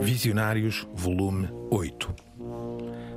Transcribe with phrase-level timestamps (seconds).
[0.00, 2.14] Visionários, volume 8.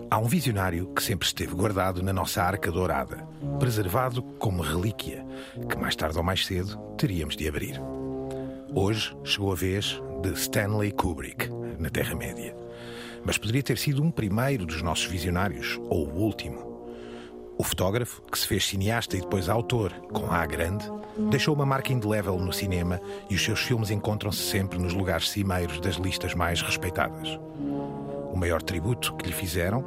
[0.09, 3.17] Há um visionário que sempre esteve guardado na nossa arca dourada,
[3.59, 5.23] preservado como relíquia,
[5.69, 7.79] que mais tarde ou mais cedo teríamos de abrir.
[8.73, 12.55] Hoje chegou a vez de Stanley Kubrick, na Terra-média.
[13.23, 16.70] Mas poderia ter sido um primeiro dos nossos visionários, ou o último.
[17.57, 20.85] O fotógrafo, que se fez cineasta e depois autor, com A grande,
[21.29, 25.79] deixou uma marca indelével no cinema e os seus filmes encontram-se sempre nos lugares cimeiros
[25.79, 27.39] das listas mais respeitadas.
[28.33, 29.83] O maior tributo que lhe fizeram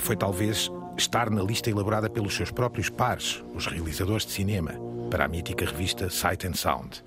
[0.00, 4.72] foi talvez estar na lista elaborada pelos seus próprios pares, os realizadores de cinema,
[5.10, 7.02] para a mítica revista Sight and Sound,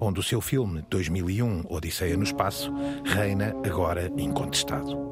[0.00, 2.72] onde o seu filme 2001 Odisseia no Espaço
[3.04, 5.10] reina agora incontestado.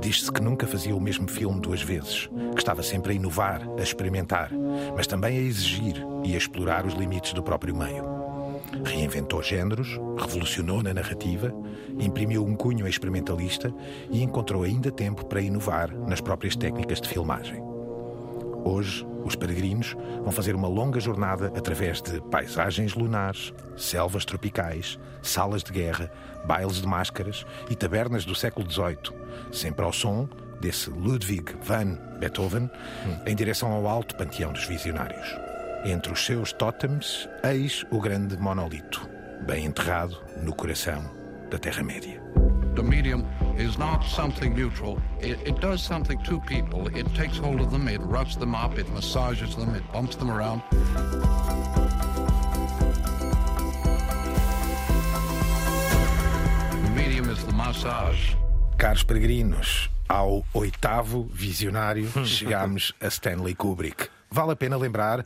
[0.00, 3.82] Diz-se que nunca fazia o mesmo filme duas vezes, que estava sempre a inovar, a
[3.82, 4.50] experimentar,
[4.96, 8.04] mas também a exigir e a explorar os limites do próprio meio.
[8.84, 11.52] Reinventou géneros, revolucionou na narrativa,
[11.98, 13.74] imprimiu um cunho experimentalista
[14.10, 17.67] e encontrou ainda tempo para inovar nas próprias técnicas de filmagem.
[18.68, 25.62] Hoje, os peregrinos vão fazer uma longa jornada através de paisagens lunares, selvas tropicais, salas
[25.62, 26.12] de guerra,
[26.44, 29.18] bailes de máscaras e tabernas do século XVIII,
[29.50, 30.28] sempre ao som
[30.60, 32.70] desse Ludwig van Beethoven,
[33.24, 35.34] em direção ao alto panteão dos visionários.
[35.86, 39.08] Entre os seus tótems, eis o grande monolito,
[39.46, 41.02] bem enterrado no coração
[41.50, 42.20] da Terra-média.
[42.74, 43.24] The medium
[43.58, 45.00] is not something neutral.
[45.20, 46.86] It, it, does something to people.
[46.96, 50.30] It takes hold of them, it roughs them up, it massages them, it bumps them
[50.30, 50.62] around.
[56.84, 58.34] The medium is the massage.
[58.76, 64.08] Caros peregrinos, ao oitavo visionário chegamos a Stanley Kubrick.
[64.30, 65.24] Vale a pena lembrar uh,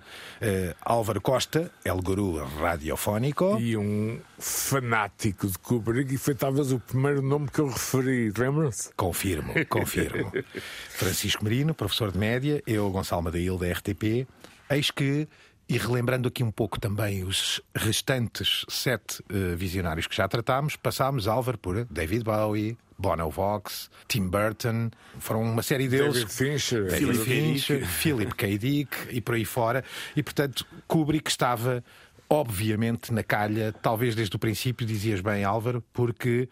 [0.80, 3.58] Álvaro Costa, El Guru Radiofónico.
[3.58, 8.92] E um fanático de Kubrick, e foi talvez o primeiro nome que eu referi, lembram-se?
[8.94, 10.32] Confirmo, confirmo.
[10.90, 14.26] Francisco Merino, professor de média, eu, Gonçalo Madail, da RTP.
[14.70, 15.28] Eis que,
[15.72, 21.26] e relembrando aqui um pouco também os restantes sete uh, visionários que já tratámos, passámos,
[21.26, 26.12] Álvaro, por David Bowie, Bono Vox, Tim Burton, foram uma série deles.
[26.12, 28.58] David Fincher, David Fincher, Philip K.
[28.58, 29.82] Dick e por aí fora.
[30.14, 31.82] E portanto, Kubrick estava
[32.28, 36.50] obviamente na calha, talvez desde o princípio, dizias bem, Álvaro, porque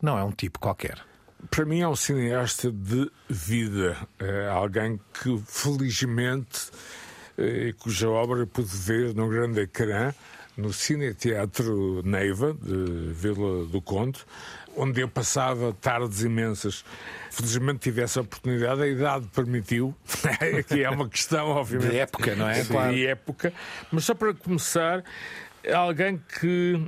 [0.00, 0.98] não é um tipo qualquer.
[1.50, 6.70] Para mim é um cineasta de vida, é alguém que felizmente
[7.78, 10.12] cuja obra pude ver no grande ecrã
[10.56, 14.24] no Cine Teatro Neiva de Vila do Conde
[14.76, 16.84] onde eu passava tardes imensas.
[17.30, 19.94] Felizmente tive essa oportunidade, a idade permitiu,
[20.68, 21.90] que é uma questão, obviamente.
[21.90, 22.64] De época, não é?
[22.64, 22.94] Claro.
[22.94, 23.52] De época.
[23.90, 25.04] Mas só para começar,
[25.74, 26.80] alguém que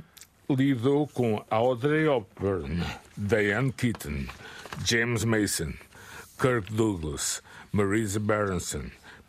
[0.49, 2.83] lidou com Audrey Hepburn,
[3.17, 4.25] Diane Keaton,
[4.83, 5.73] James Mason,
[6.39, 7.41] Kirk Douglas,
[7.71, 8.85] Marisa Berenson,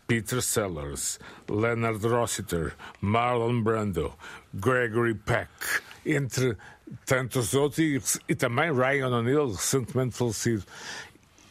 [0.06, 1.18] Peter Sellers,
[1.48, 4.12] Leonard Rossiter, Marlon Brando,
[4.54, 5.50] Gregory Peck,
[6.04, 6.56] entre
[7.04, 10.64] tantos outros, e, e também Ryan O'Neill, recentemente falecido.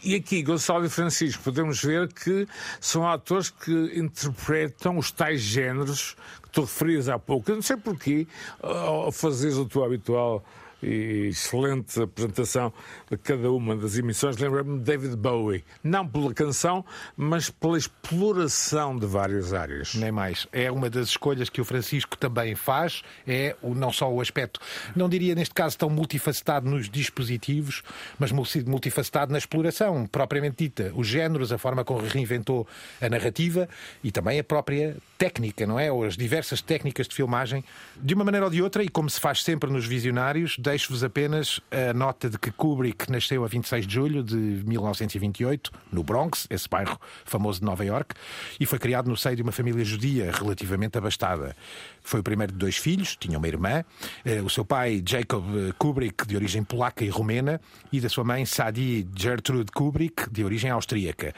[0.01, 2.47] E aqui, Gonçalo e Francisco, podemos ver que
[2.79, 7.49] são atores que interpretam os tais géneros que tu referias há pouco.
[7.49, 8.27] Eu não sei porquê,
[8.61, 10.45] ao fazeres o teu habitual
[10.85, 12.71] e excelente apresentação
[13.09, 14.37] de cada uma das emissões.
[14.37, 16.85] Lembra-me de David Bowie, não pela canção,
[17.17, 19.95] mas pela exploração de várias áreas.
[19.95, 20.47] Nem mais.
[20.51, 24.59] É uma das escolhas que o Francisco também faz, é o, não só o aspecto,
[24.95, 27.81] não diria neste caso tão multifacetado nos dispositivos,
[28.19, 30.91] mas multifacetado na exploração, propriamente dita.
[30.95, 32.67] Os géneros, a forma como reinventou
[33.01, 33.67] a narrativa
[34.03, 35.91] e também a própria técnica, não é?
[35.91, 37.63] Ou as diversas técnicas de filmagem,
[37.97, 41.61] de uma maneira ou de outra, e como se faz sempre nos visionários, deixo-vos apenas
[41.71, 46.67] a nota de que Kubrick nasceu a 26 de julho de 1928, no Bronx, esse
[46.67, 48.13] bairro famoso de Nova York,
[48.59, 51.55] e foi criado no seio de uma família judia relativamente abastada.
[52.03, 53.85] Foi o primeiro de dois filhos, tinha uma irmã,
[54.25, 55.45] eh, o seu pai Jacob
[55.77, 60.71] Kubrick, de origem polaca e romena, e da sua mãe Sadi Gertrude Kubrick, de origem
[60.71, 61.33] austríaca.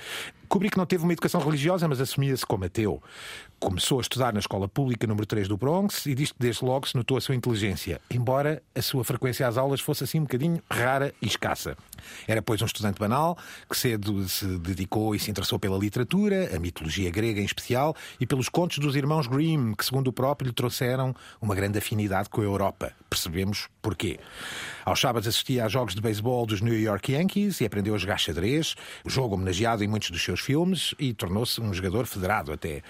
[0.47, 3.01] Kubrick não teve uma educação religiosa, mas assumia-se como ateu.
[3.59, 6.87] Começou a estudar na escola pública número 3 do Bronx e diz que desde logo
[6.87, 10.61] se notou a sua inteligência, embora a sua frequência às aulas fosse assim um bocadinho
[10.69, 11.75] rara e escassa.
[12.27, 13.37] Era, pois, um estudante banal
[13.69, 18.25] que cedo se dedicou e se interessou pela literatura, a mitologia grega em especial, e
[18.25, 22.41] pelos contos dos irmãos Grimm, que, segundo o próprio, lhe trouxeram uma grande afinidade com
[22.41, 22.93] a Europa.
[23.09, 24.19] Percebemos porquê.
[24.85, 28.17] Aos sábados assistia a jogos de beisebol dos New York Yankees e aprendeu a jogar
[28.17, 32.81] xadrez, jogo homenageado em muitos dos seus filmes, e tornou-se um jogador federado até.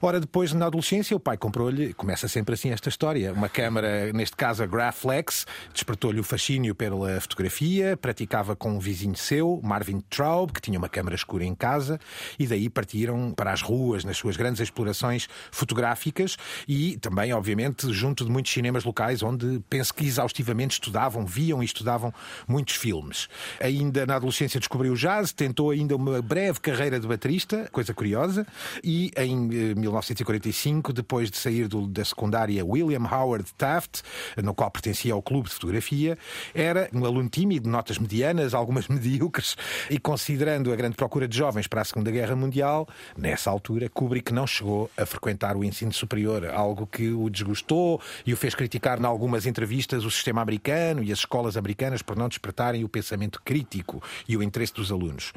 [0.00, 4.36] Ora, depois, na adolescência, o pai comprou-lhe, começa sempre assim esta história, uma câmara, neste
[4.36, 10.52] caso a Graflex, despertou-lhe o fascínio pela fotografia, praticava com um vizinho seu, Marvin Traub,
[10.52, 11.98] que tinha uma câmara escura em casa,
[12.38, 18.24] e daí partiram para as ruas nas suas grandes explorações fotográficas e também, obviamente, junto
[18.24, 22.12] de muitos cinemas locais onde penso que exaustivamente estudavam, viam e estudavam
[22.46, 23.28] muitos filmes.
[23.60, 28.46] Ainda na adolescência descobriu jazz, tentou ainda uma breve carreira de baterista, coisa curiosa,
[28.82, 29.36] e em
[29.76, 34.02] 1945, depois de sair do, da secundária William Howard Taft,
[34.42, 36.18] no qual pertencia ao clube de fotografia,
[36.54, 38.20] era um aluno tímido, notas medianas,
[38.52, 39.56] algumas medíocres,
[39.88, 44.32] e considerando a grande procura de jovens para a Segunda Guerra Mundial, nessa altura Kubrick
[44.32, 49.00] não chegou a frequentar o ensino superior, algo que o desgostou e o fez criticar
[49.00, 53.40] em algumas entrevistas o sistema americano e as escolas americanas por não despertarem o pensamento
[53.44, 55.32] crítico e o interesse dos alunos.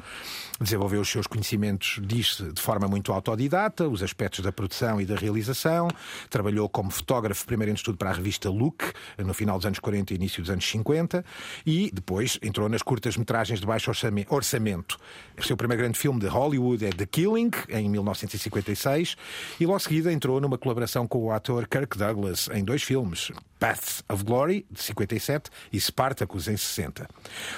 [0.60, 5.16] Desenvolveu os seus conhecimentos, diz-se, de forma muito autodidata, os aspectos da produção e da
[5.16, 5.88] realização,
[6.30, 8.84] trabalhou como fotógrafo primeiro em estudo para a revista Look,
[9.18, 11.24] no final dos anos 40 e início dos anos 50,
[11.66, 13.90] e depois entrou nas curtas-metragens de baixo
[14.28, 14.98] orçamento.
[15.36, 19.16] O seu primeiro grande filme de Hollywood é The Killing, em 1956,
[19.58, 24.04] e logo seguida entrou numa colaboração com o ator Kirk Douglas em dois filmes, Paths
[24.12, 27.08] of Glory, de 57, e Spartacus, em 60.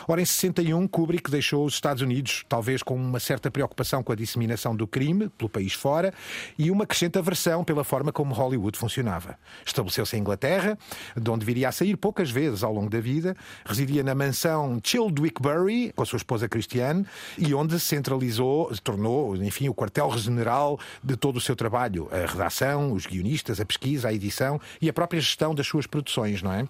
[0.06, 4.17] Ora, em 61, Kubrick deixou os Estados Unidos, talvez com uma certa preocupação com a
[4.17, 6.14] disseminação do crime pelo país fora
[6.56, 9.37] e uma crescente aversão pela forma como Hollywood funcionava.
[9.64, 10.79] Estabeleceu-se em Inglaterra,
[11.17, 14.79] de onde viria a sair poucas vezes ao longo da vida, residia na mansão
[15.16, 17.06] Childwickbury, com a sua esposa Christiane,
[17.38, 23.06] e onde centralizou, tornou, enfim, o quartel-general de todo o seu trabalho, a redação, os
[23.06, 26.68] guionistas, a pesquisa, a edição e a própria gestão das suas produções, não é?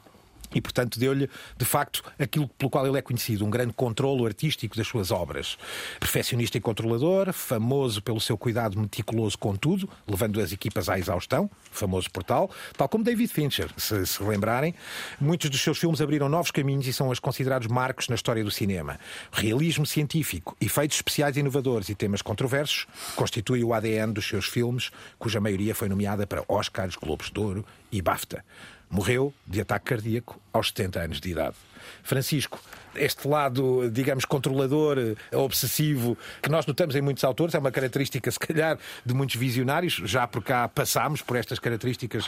[0.54, 4.76] E, portanto, deu-lhe, de facto, aquilo pelo qual ele é conhecido, um grande controlo artístico
[4.76, 5.56] das suas obras.
[6.00, 11.50] Perfeccionista e controlador, famoso pelo seu cuidado meticuloso com tudo, levando as equipas à exaustão,
[11.70, 14.74] famoso por tal, tal como David Fincher, se se lembrarem.
[15.20, 18.50] Muitos dos seus filmes abriram novos caminhos e são os considerados marcos na história do
[18.50, 18.98] cinema.
[19.32, 25.40] Realismo científico, efeitos especiais inovadores e temas controversos constituem o ADN dos seus filmes, cuja
[25.40, 28.44] maioria foi nomeada para Oscars, Globos de Ouro e BAFTA.
[28.90, 31.56] Morreu de ataque cardíaco aos 70 anos de idade.
[32.02, 32.60] Francisco,
[32.94, 34.96] este lado, digamos, controlador,
[35.32, 40.00] obsessivo, que nós notamos em muitos autores, é uma característica, se calhar, de muitos visionários,
[40.04, 42.26] já por cá passámos por estas características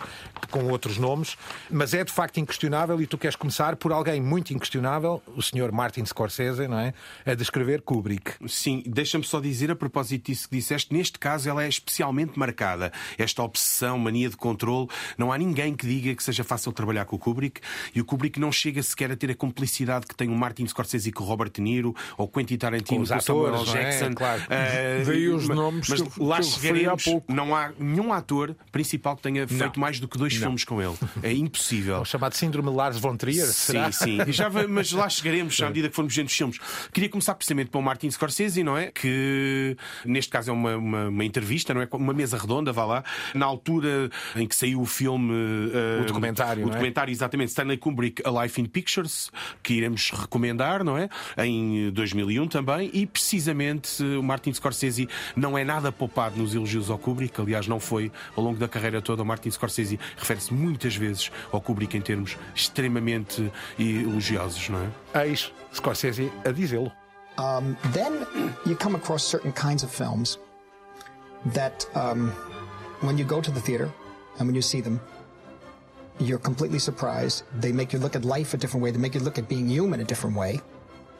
[0.50, 1.36] com outros nomes,
[1.70, 5.72] mas é de facto inquestionável, e tu queres começar por alguém muito inquestionável, o senhor
[5.72, 6.92] Martin Scorsese, não é?
[7.24, 8.32] A descrever Kubrick.
[8.46, 12.92] Sim, deixa-me só dizer, a propósito disso que disseste, neste caso ela é especialmente marcada.
[13.16, 17.16] Esta obsessão, mania de controle, não há ninguém que diga que seja fácil trabalhar com
[17.16, 17.60] o Kubrick,
[17.94, 21.10] e o Kubrick não chega sequer a ter a cumplicidade que tem o Martin Scorsese
[21.10, 23.90] com o Robert De Niro, ou Quentin Tarantino os com o Samuel atores, não é?
[23.90, 24.14] Jackson.
[24.14, 24.42] Claro.
[24.50, 27.04] Eh, Daí os mas- nomes mas que eu- lá que chegaremos.
[27.04, 27.32] pouco.
[27.32, 30.94] Não há nenhum ator principal que tenha feito mais do que dois filmes com ele.
[31.22, 32.00] É impossível.
[32.00, 33.90] O chamado Síndrome Lars von Trier, será?
[33.90, 34.18] Sim, sim.
[34.28, 36.58] E Já, mas lá chegaremos à medida que formos vendo os filmes.
[36.92, 38.90] Queria começar precisamente para o Martin Scorsese, não é?
[38.90, 41.88] Que neste caso é uma, uma, uma entrevista, não é?
[41.92, 43.04] Uma mesa redonda, vá lá.
[43.34, 45.32] Na altura em que saiu o filme.
[45.72, 46.76] eh, O documentário, O não é?
[46.76, 47.48] documentário, exatamente.
[47.50, 49.30] Stanley Kubrick, A Life in Pictures,
[49.62, 51.08] que iremos recomendar, não é?
[51.38, 52.90] Em 2001 também.
[52.92, 57.40] E precisamente o Martin Scorsese não é nada poupado nos elogios ao Kubrick.
[57.40, 59.22] Aliás, não foi ao longo da carreira toda.
[59.22, 65.26] O Martin Scorsese refere-se muitas vezes ao Kubrick em termos extremamente elogiosos, não é?
[65.26, 66.92] Eis Scorsese a dizê-lo.
[67.38, 68.26] Um, then
[68.66, 70.38] you come across certain kinds of films
[71.54, 72.32] that, um,
[73.00, 73.88] when you go to the theater
[74.38, 75.00] and when you see them,
[76.18, 77.44] you're completely surprised.
[77.60, 78.90] They make you look at life a different way.
[78.90, 80.60] They make you look at being human a different way.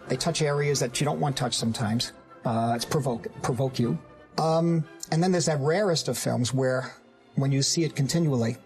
[0.08, 2.12] They touch areas that you don't want touched sometimes.
[2.44, 3.98] Uh, it's provoke provoke you.
[4.38, 6.92] Um, and then there's that rarest of films where,
[7.34, 8.56] when you see it continually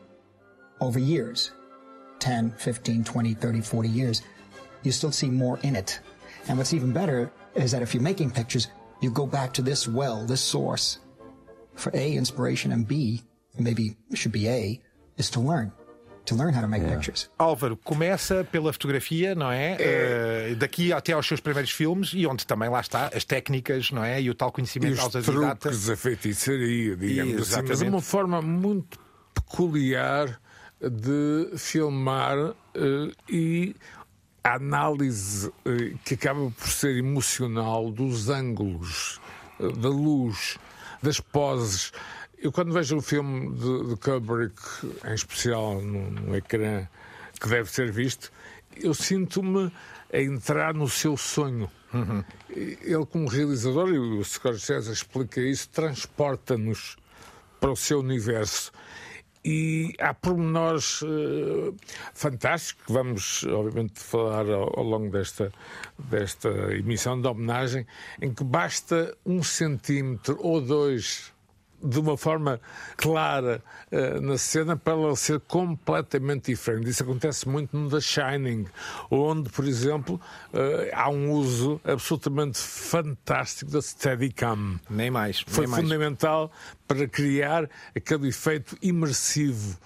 [0.80, 1.52] over years,
[2.18, 4.22] 10, 15, 20, 30, 40 years,
[4.82, 6.00] you still see more in it.
[6.48, 8.68] And what's even better is that if you're making pictures,
[9.00, 10.98] you go back to this well, this source
[11.74, 13.22] for A, inspiration, and B,
[13.58, 14.80] maybe should be A,
[15.16, 15.72] is to learn,
[16.24, 17.30] to learn how to make pictures.
[17.38, 19.76] Álvaro começa pela fotografia, não é?
[19.78, 24.04] Eh, daqui até aos seus primeiros filmes e onde também lá está as técnicas, não
[24.04, 24.20] é?
[24.20, 25.56] E o tal E conhecimento os autodidata.
[25.70, 27.68] truques, a feitiçaria, digamos assim.
[27.68, 28.98] Mas é uma forma muito
[29.34, 30.40] peculiar
[30.80, 32.36] de filmar
[32.74, 33.76] eh, e
[34.44, 39.20] a análise uh, que acaba por ser emocional dos ângulos,
[39.60, 40.58] uh, da luz,
[41.00, 41.92] das poses.
[42.42, 44.60] Eu, quando vejo o filme de, de Kubrick,
[45.06, 46.88] em especial no, no ecrã,
[47.40, 48.32] que deve ser visto,
[48.76, 49.70] eu sinto-me
[50.12, 51.70] a entrar no seu sonho.
[51.94, 52.24] Uhum.
[52.50, 56.96] Ele, como realizador, e o Scorsese explica isso, transporta-nos
[57.60, 58.72] para o seu universo.
[59.44, 61.72] E há pormenores uh,
[62.12, 65.52] fantásticos que vamos, obviamente, falar ao, ao, longo desta,
[65.96, 67.86] desta emissão de homenagem,
[68.20, 71.32] em que basta um centímetro ou dois
[71.82, 72.60] de uma forma
[72.96, 76.88] clara uh, na cena para ela ser completamente diferente.
[76.88, 78.66] Isso acontece muito no The Shining,
[79.10, 80.20] onde, por exemplo,
[80.52, 84.80] uh, há um uso absolutamente fantástico da Steadicam.
[84.88, 85.40] Nem mais.
[85.46, 86.76] Foi nem fundamental mais.
[86.86, 89.76] para criar aquele efeito imersivo.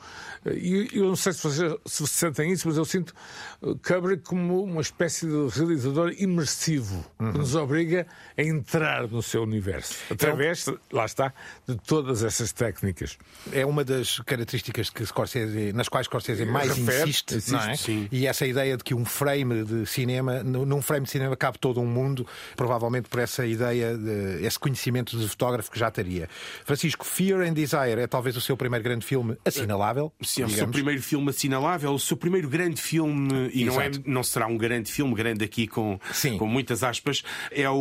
[0.55, 3.15] E eu não sei se vocês se sentem isso, mas eu sinto
[3.61, 7.33] Kubrick como uma espécie de realizador imersivo uhum.
[7.33, 11.33] que nos obriga a entrar no seu universo através, então, lá está,
[11.67, 13.19] de todas essas técnicas.
[13.53, 17.76] É uma das características que Scorsese, nas quais Scorsese mais Refere, insiste, insiste, não é?
[17.76, 18.09] Sim.
[18.11, 21.81] E essa ideia de que um frame de cinema, num frame de cinema cabe todo
[21.81, 26.29] um mundo, provavelmente por essa ideia, de, esse conhecimento de fotógrafo que já teria.
[26.65, 30.12] Francisco, Fear and Desire é talvez o seu primeiro grande filme assinalável.
[30.23, 33.90] Sim, é o seu primeiro filme assinalável, o seu primeiro grande filme, e não, é,
[34.05, 35.99] não será um grande filme, grande aqui com,
[36.38, 37.75] com muitas aspas, é o,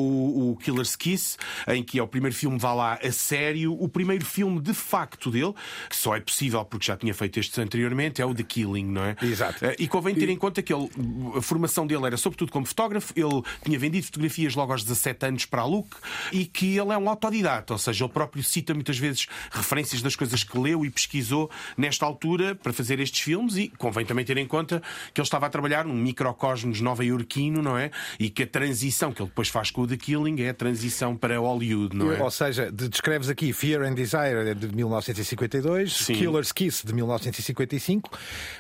[0.51, 4.25] o Killer's Kiss, em que é o primeiro filme, vá lá, a sério, o primeiro
[4.25, 5.53] filme de facto dele,
[5.89, 9.03] que só é possível porque já tinha feito estes anteriormente, é o The Killing, não
[9.03, 9.15] é?
[9.21, 9.65] Exato.
[9.65, 10.89] Eh, e convém ter em conta que ele,
[11.35, 15.45] a formação dele era sobretudo como fotógrafo, ele tinha vendido fotografias logo aos 17 anos
[15.45, 15.95] para a Look
[16.31, 20.15] e que ele é um autodidata, ou seja, ele próprio cita muitas vezes referências das
[20.15, 24.37] coisas que leu e pesquisou nesta altura para fazer estes filmes e convém também ter
[24.37, 24.81] em conta
[25.13, 27.89] que ele estava a trabalhar num microcosmos nova-iorquino, não é?
[28.19, 31.15] E que a transição que ele depois faz com o The Killing é a transição
[31.15, 32.21] para Hollywood, não é?
[32.21, 36.15] Ou seja, descreves aqui Fear and Desire de 1952, Sim.
[36.15, 38.11] Killer's Kiss de 1955,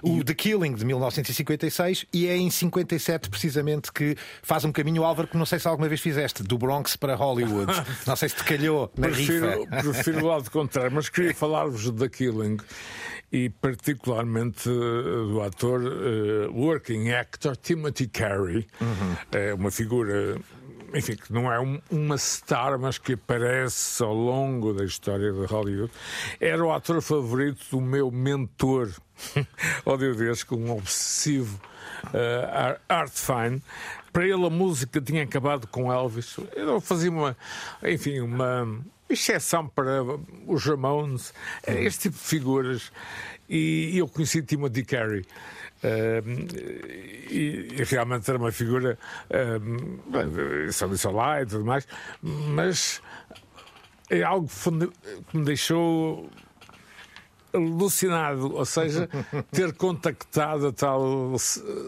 [0.01, 5.27] o The Killing de 1956 e é em 57 precisamente que faz um caminho, Álvaro,
[5.27, 7.71] que não sei se alguma vez fizeste, do Bronx para Hollywood.
[8.07, 9.81] não sei se te calhou na prefiro, rifa.
[9.81, 12.57] Prefiro o lado contrário, mas queria falar-vos de The Killing
[13.31, 19.15] e particularmente uh, do ator uh, working actor Timothy Carey, uhum.
[19.31, 20.37] é uma figura
[20.93, 25.45] enfim, que não é um, uma star, mas que aparece ao longo da história de
[25.45, 25.91] Hollywood,
[26.39, 28.89] era o ator favorito do meu mentor,
[30.47, 31.59] com um obsessivo
[32.05, 33.61] uh, Art Fine.
[34.13, 36.37] Para ele a música tinha acabado com Elvis.
[36.55, 37.35] Eu fazia uma,
[37.83, 38.65] enfim, uma
[39.09, 40.03] exceção para
[40.47, 41.33] os Ramones,
[41.67, 42.91] este tipo de figuras.
[43.47, 45.25] E eu conheci Timothy Carey.
[45.83, 46.23] Uh,
[47.29, 48.97] e, e, realmente era uma figura
[49.29, 51.87] uh, só disse olá e tudo mais,
[52.23, 53.01] mas
[54.09, 56.27] é algo que me deixou
[57.55, 59.09] alucinado, ou seja,
[59.51, 61.35] ter contactado a tal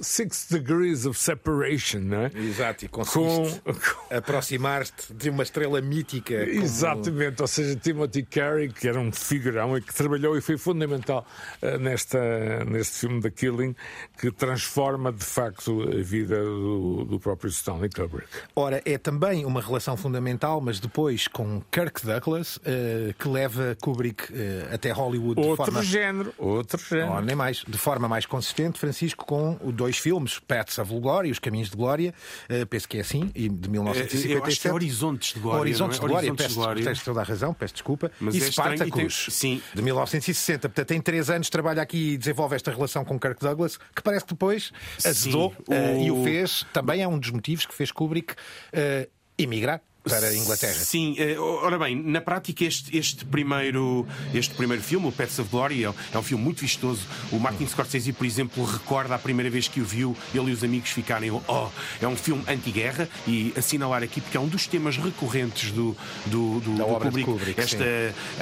[0.01, 2.31] Six Degrees of Separation, não é?
[2.35, 3.03] Exato, e com,
[4.09, 6.35] aproximar-te de uma estrela mítica.
[6.35, 7.41] Exatamente, como...
[7.41, 11.25] ou seja, Timothy Carey, que era um figurão e que trabalhou e foi fundamental
[11.61, 13.75] uh, nesta, neste filme The Killing,
[14.17, 18.27] que transforma de facto a vida do, do próprio Stanley Kubrick.
[18.55, 24.31] Ora, é também uma relação fundamental, mas depois com Kirk Douglas, uh, que leva Kubrick
[24.31, 25.83] uh, até Hollywood outro forma...
[25.83, 27.13] género, outro género.
[27.17, 31.39] Oh, nem mais, de forma mais consistente, Francisco, com dois filmes, Paths of Glory, Os
[31.39, 32.13] Caminhos de Glória,
[32.49, 34.33] uh, penso que é assim, e de 1957.
[34.33, 35.59] Eu acho que é Horizontes de Glória.
[35.59, 36.01] Horizontes é?
[36.01, 36.83] de Glória, Horizontes peço, de Glória.
[36.83, 38.11] tens toda a razão, peço desculpa.
[38.19, 39.61] Mas e é Spartacus, sim.
[39.73, 40.69] de 1960.
[40.69, 44.25] Portanto, tem três anos, trabalha aqui e desenvolve esta relação com Kirk Douglas, que parece
[44.25, 44.71] que depois
[45.05, 45.73] azedou o...
[45.73, 50.27] uh, e o fez, também é um dos motivos que fez Kubrick uh, emigrar para
[50.27, 50.73] a Inglaterra.
[50.73, 55.49] Sim, eh, ora bem, na prática este, este, primeiro, este primeiro filme, o Pets of
[55.49, 57.01] Glory, é, é um filme muito vistoso.
[57.31, 60.63] O Martin Scorsese, por exemplo, recorda a primeira vez que o viu, ele e os
[60.63, 61.69] amigos ficarem, oh,
[62.01, 65.95] é um filme anti-guerra e assinalar aqui porque é um dos temas recorrentes do,
[66.25, 67.85] do, do, da do Kubrick, Kubrick, esta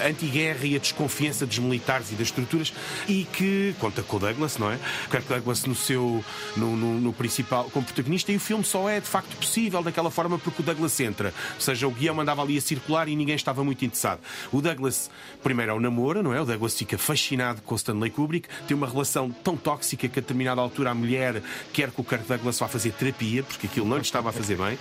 [0.07, 2.73] anti-guerra e a desconfiança dos militares e das estruturas
[3.07, 4.79] e que conta com o Douglas, não é?
[5.09, 6.23] Kirk Douglas no seu
[6.55, 10.11] no, no, no principal como protagonista e o filme só é de facto possível daquela
[10.11, 13.35] forma porque o Douglas entra Ou seja, o guião andava ali a circular e ninguém
[13.35, 14.19] estava muito interessado.
[14.51, 15.09] O Douglas,
[15.43, 16.41] primeiro, é o namoro, não é?
[16.41, 20.21] O Douglas fica fascinado com o Stanley Kubrick, tem uma relação tão tóxica que a
[20.21, 21.41] determinada altura a mulher
[21.73, 24.57] quer que o Kirk Douglas vá fazer terapia, porque aquilo não lhe estava a fazer
[24.57, 24.77] bem.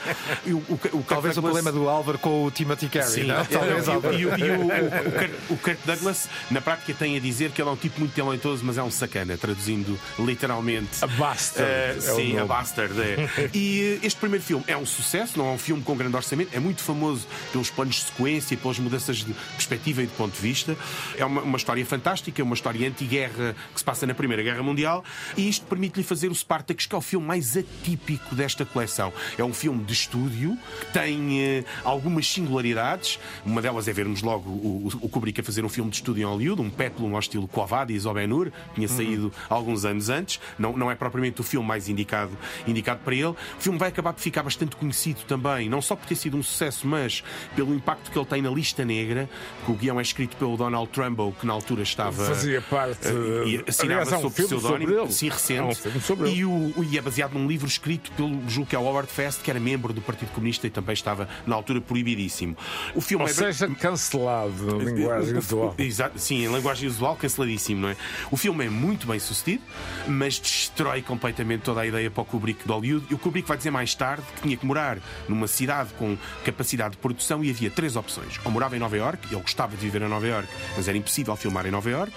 [0.46, 3.08] E o, o, o Talvez o Douglas- problema do Álvaro com o Timothy Carey.
[3.10, 3.44] Sim, não?
[3.44, 4.18] Talvez, e, o- Álvaro.
[4.18, 7.68] e o, o- o Kirk, o Kirk Douglas, na prática, tem a dizer que ele
[7.68, 11.02] é um tipo muito talentoso, mas é um sacana, traduzindo literalmente.
[11.02, 12.44] A bastard Eh, é o sim, a.
[12.44, 12.94] Bastard.
[13.00, 13.50] é.
[13.54, 16.60] e este primeiro filme é um sucesso, não é um filme com grande orçamento, é
[16.64, 20.76] muito famoso pelos planos de sequência, pelas mudanças de perspectiva e de ponto de vista.
[21.16, 25.04] É uma, uma história fantástica, uma história anti-guerra que se passa na Primeira Guerra Mundial,
[25.36, 29.12] e isto permite-lhe fazer o Spartacus, que é o filme mais atípico desta coleção.
[29.36, 33.18] É um filme de estúdio que tem eh, algumas singularidades.
[33.44, 36.24] Uma delas é vermos logo o, o, Kubrick a fazer um filme de estúdio em
[36.24, 40.40] Hollywood, um peplum ao estilo Quo Vadis ou Ben-Hur, tinha saído alguns anos antes.
[40.58, 43.26] Não, não é propriamente o filme mais indicado, indicado para ele.
[43.26, 46.42] O filme vai acabar por ficar bastante conhecido também, não só por ter sido um
[46.44, 47.22] sucesso, mas
[47.54, 49.28] pelo impacto que ele tem na lista negra,
[49.64, 52.24] que o guião é escrito pelo Donald Trumbow, que na altura estava.
[52.24, 53.08] Fazia parte.
[53.08, 55.88] eh, e assinava aliás, um sob sobre pseudónimo, sim, recente.
[55.88, 59.10] Um e, o, e é baseado num livro escrito pelo julgo que é o Howard
[59.10, 62.56] Fest, que era membro do Partido Comunista e também estava na altura proibidíssimo.
[62.94, 65.74] O filme Ou é seja, cancelado na linguagem atual.
[65.78, 67.96] Exato, sim, em linguagem usual, canceladíssimo, não é?
[68.30, 69.62] O filme é muito bem sucedido,
[70.06, 73.06] mas destrói completamente toda a ideia para o Kubrick de Hollywood.
[73.10, 74.98] E o Kubrick vai dizer mais tarde que tinha que morar
[75.28, 78.40] numa cidade com capacidade de produção e havia três opções.
[78.44, 81.36] Ou morava em Nova York, ele gostava de viver em Nova York, mas era impossível
[81.36, 82.12] filmar em Nova York.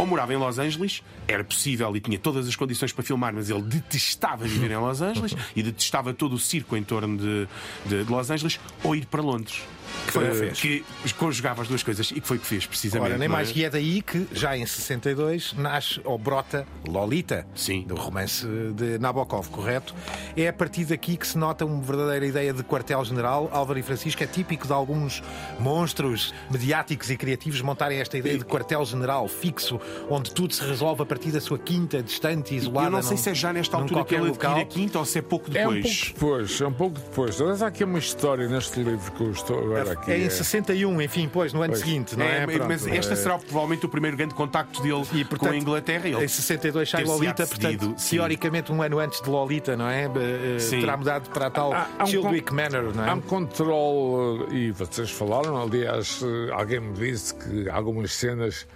[0.00, 3.50] Ou morava em Los Angeles, era possível e tinha todas as condições para filmar, mas
[3.50, 7.46] ele detestava viver em Los Angeles e detestava todo o circo em torno de,
[7.84, 9.60] de- de Los Angeles, ou ir para Londres.
[10.06, 10.60] Que foi o que fez.
[10.60, 13.10] Que conjugava as duas coisas e que foi o que fez, precisamente.
[13.10, 13.52] Ora, nem não mais é?
[13.52, 17.82] que é daí que, já em 62, nasce ou brota Lolita, Sim.
[17.82, 19.92] do romance de Nabokov, correto?
[20.36, 23.50] É a partir daqui que se nota uma verdadeira ideia de quartel-general.
[23.52, 25.22] Álvaro e Francisco é típico de alguns
[25.58, 31.06] monstros mediáticos e criativos montarem esta ideia de quartel-general fixo, onde tudo se resolve a
[31.06, 32.86] partir da sua quinta, distante e isolada.
[32.86, 34.52] Eu não sei num- se é já nesta altura que ele local.
[34.56, 35.98] adquire a quinta ou se é pouco É um depois.
[36.12, 37.40] pouco depois, é um pouco depois.
[37.40, 40.10] Aliás, há aqui uma história neste livro que eu estou agora aqui.
[40.12, 41.84] É em é- 61, enfim, pois, no ano Pois.
[41.84, 42.42] seguinte, não é?
[42.42, 45.56] É, Pronto, mas este é- será provavelmente o primeiro grande contacto dele E, com a
[45.56, 46.08] Inglaterra.
[46.08, 48.16] Ele Em 62 sai Lolita, decidido, portanto, sim.
[48.16, 50.04] teoricamente um ano antes de Lolita, não é?
[50.04, 50.80] Eh, Sim.
[50.80, 53.22] Terá mudado para a tal Há- há um Childwick Manor, não Há um é?
[53.22, 58.66] controle, eh, e vocês falaram, aliás, eh, alguém me disse que algumas cenas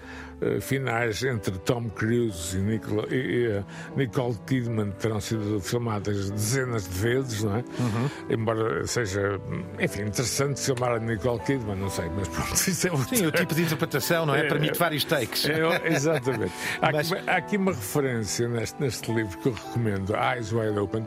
[0.45, 3.65] eh, finais entre Tom Cruise e, Nicola- e- eh,
[3.97, 7.65] Nicole Kidman terão sido filmadas dezenas de vezes, não é?
[7.79, 8.11] Uhum.
[8.31, 9.41] Embora seja,
[9.81, 13.33] enfim, interessante filmar a Nicole Kidman, não sei, mas pronto, isso é outra- Sim, o
[13.33, 14.41] tipo de interpretação, não é?
[14.41, 14.79] É, Permite é.
[14.79, 15.47] vários takes.
[15.49, 15.59] É,
[15.93, 16.53] exatamente.
[16.83, 20.79] Há, Mas- aqui, há aqui uma referência neste, neste livro que eu recomendo, Eyes Wide
[20.79, 21.07] Open,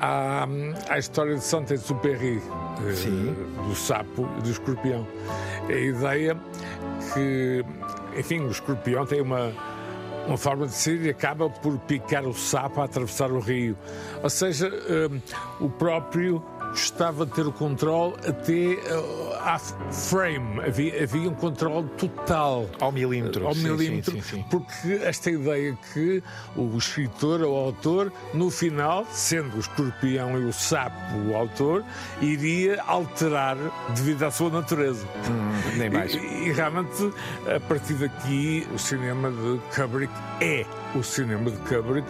[0.00, 0.46] à,
[0.88, 5.06] à história de Saint-Exupéry, eh, do sapo e do escorpião.
[5.68, 6.36] A ideia
[7.14, 7.64] que,
[8.16, 9.52] enfim, o escorpião tem uma,
[10.26, 13.76] uma forma de ser e acaba por picar o sapo a atravessar o rio.
[14.22, 15.08] Ou seja, eh,
[15.60, 20.60] o próprio gostava de ter o controle até eh, à frame.
[20.60, 23.46] Havia, havia um controle total Ao milímetro.
[23.46, 24.44] ao sim, milímetro, sim, sim, sim.
[24.50, 26.22] porque esta ideia que
[26.56, 30.96] o escritor ou o autor, no final, sendo o escorpião e o sapo
[31.28, 31.84] o autor,
[32.20, 33.56] iria alterar
[33.94, 35.06] devido à sua natureza.
[35.28, 36.14] Hum, Nem mais.
[36.14, 37.12] E, e realmente,
[37.54, 42.06] a partir daqui, o cinema de Kubrick é o cinema de Kubrick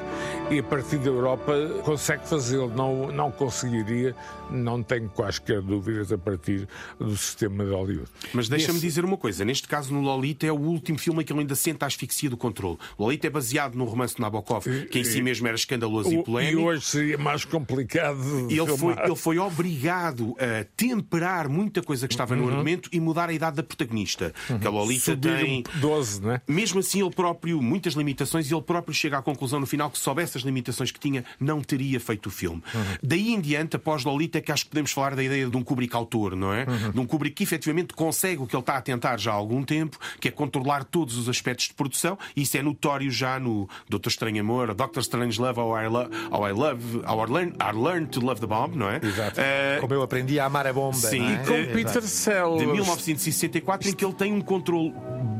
[0.50, 1.52] e a partir da Europa
[1.84, 2.68] consegue fazê-lo.
[2.74, 4.14] Não, não conseguiria,
[4.50, 8.08] não tenho quaisquer dúvidas, a partir do sistema de Hollywood.
[8.32, 11.24] Mas deixa-me Esse- dizer uma coisa: neste caso, no Lolita, é o último filme em
[11.24, 12.78] que ele ainda sente a asfixia do controle.
[12.98, 16.16] O Lolita é baseado num romance de Nabokov, que em si mesmo era escandaloso e
[16.16, 16.62] O- e polémico.
[16.62, 22.34] hoje seria mais complicado Ele foi, ele foi obrigado a temperar muita coisa que estava
[22.36, 24.32] no argumento e mudar a idade da protagonista.
[24.60, 25.62] Que a Lolita Subir tem.
[25.76, 26.40] um 12, né?
[26.48, 29.98] Mesmo assim, ele próprio, muitas limitações, e ele próprio chega à conclusão no final que
[29.98, 32.62] se soubesse as limitações que tinha, não teria feito o filme.
[33.02, 35.62] Daí em diante, após Lolita, é que acho que podemos falar da ideia de um
[35.62, 36.64] Kubrick autor, não é?
[36.92, 39.62] De um Kubrick que efetivamente consegue o que ele está a tentar já há algum
[39.62, 43.68] tempo, que é controlar todos os aspectos de produção, e isso é notório já no
[43.88, 47.52] Doutor Estranho Amor, Doctor Strange Love, How I, Lo how I Love, How I Learn,
[47.60, 49.00] I Learn to Love the Bomb, não é?
[49.02, 49.40] Exato.
[49.40, 50.96] Eh, Como eu aprendi a amar a bomba.
[50.96, 51.36] sim, é?
[51.38, 52.60] Com Peter Sellers.
[52.60, 54.92] de 1964, em que ele tem um controle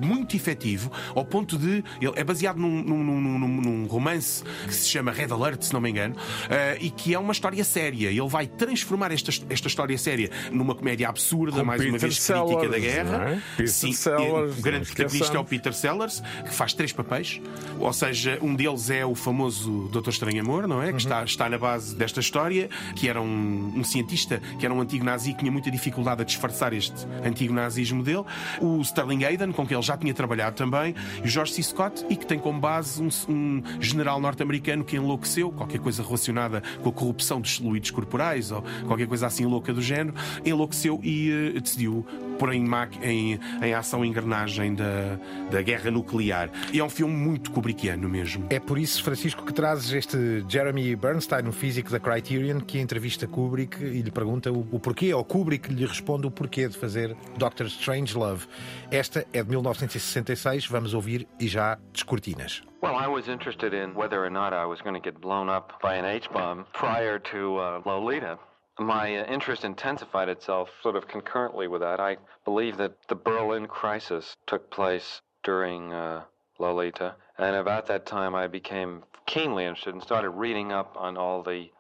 [0.03, 1.85] muito efetivo, ao ponto de.
[2.01, 5.81] Ele é baseado num, num, num, num- romance que se chama Red Alert, se não
[5.81, 6.15] me engano,
[6.49, 8.09] eh, e que é uma história séria.
[8.09, 12.19] Ele vai transformar esta, esta história séria numa comédia absurda, Com mais uma Peter vez
[12.19, 13.31] crítica da Sellers, guerra.
[13.31, 13.41] é?
[13.57, 15.45] Peter Sim, Sellers, o grande protagonista é o.
[15.45, 17.41] Peter Sellers, que faz três papéis.
[17.79, 20.93] Ou seja, um deles é o famoso Doutor Estranho Amor, não é?
[20.93, 24.81] Que está, está na base desta história, que era um, um cientista, que era um
[24.81, 28.25] antigo nazi, que tinha muita dificuldade a disfarçar este antigo nazismo dele.
[28.61, 30.95] O Sterling Hayden, com quem ele já tinha trabalhado também.
[31.23, 31.63] E o George C.
[31.63, 36.63] Scott, e que tem como base um, um general norte-americano que enlouqueceu, qualquer coisa relacionada
[36.83, 40.15] com a corrupção dos fluidos corporais ou qualquer coisa assim louca do género,
[40.45, 42.07] enlouqueceu e eh, decidiu
[42.39, 42.65] pôr em,
[43.03, 45.19] em, em ação a engrenagem da,
[45.51, 46.51] da guerra nuclear.
[46.73, 48.47] E é um filme muito kubrickiano mesmo.
[48.49, 53.27] É por isso, Francisco, que trazes este Jeremy Bernstein, um físico da Criterion, que entrevista
[53.27, 57.15] Kubrick e lhe pergunta o, o porquê, ou Kubrick lhe responde o porquê de fazer
[57.37, 58.47] Doctor Strangelove.
[58.91, 62.63] Esta é de 1966, vamos ouvir e já descortinas.
[62.83, 65.75] Well, I was interested in whether or not I was going to get blown up
[65.83, 68.39] by an H bomb prior to uh, Lolita.
[68.79, 72.01] My uh, interest intensified itself sort of concurrently with that.
[72.01, 76.25] I believe that the Berlin crisis took place during uh,
[76.59, 81.43] Lolita, and about that time I became keenly interested and started reading up on all
[81.43, 81.71] the,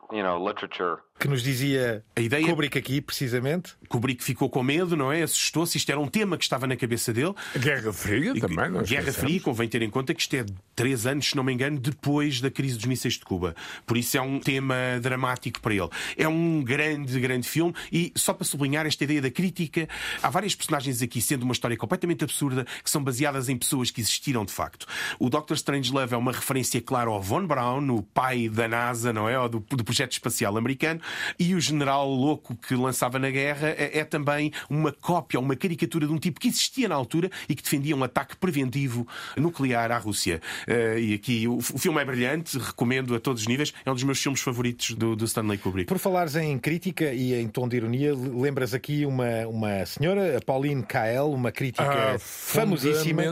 [1.18, 3.74] Que nos dizia A ideia- Kubrick aqui, precisamente.
[3.90, 5.22] Kubrick ficou com medo, não é?
[5.22, 5.76] Assustou-se.
[5.76, 7.34] Isto era um tema que estava na cabeça dele.
[7.58, 9.14] Guerra Fria também, não Guerra esqueçamos.
[9.16, 12.40] Fria, convém ter em conta que isto é três anos, se não me engano, depois
[12.40, 13.54] da crise dos mísseis de Cuba.
[13.86, 15.90] Por isso é um tema dramático para ele.
[16.16, 19.86] É um grande, grande filme e só para sublinhar esta ideia da crítica,
[20.22, 24.00] há várias personagens aqui, sendo uma história completamente absurda, que são baseadas em pessoas que
[24.00, 24.86] existiram de facto.
[25.18, 25.52] O Dr.
[25.52, 29.38] Strangelove é uma referência clara ao Von Braun, o pai da NASA, não é?
[29.38, 31.00] Ou do, do projeto espacial americano,
[31.38, 36.06] e o general louco que lançava na guerra é, é também uma cópia, uma caricatura
[36.06, 39.98] de um tipo que existia na altura e que defendia um ataque preventivo nuclear à
[39.98, 40.40] Rússia.
[40.66, 43.72] Eh, e aqui o, o filme é brilhante, recomendo a todos os níveis.
[43.84, 45.86] É um dos meus filmes favoritos do, do Stanley Kubrick.
[45.88, 50.40] Por falares em crítica e em tom de ironia, lembras aqui uma, uma senhora, a
[50.40, 53.22] Pauline Kael, uma crítica Ah, famosíssima,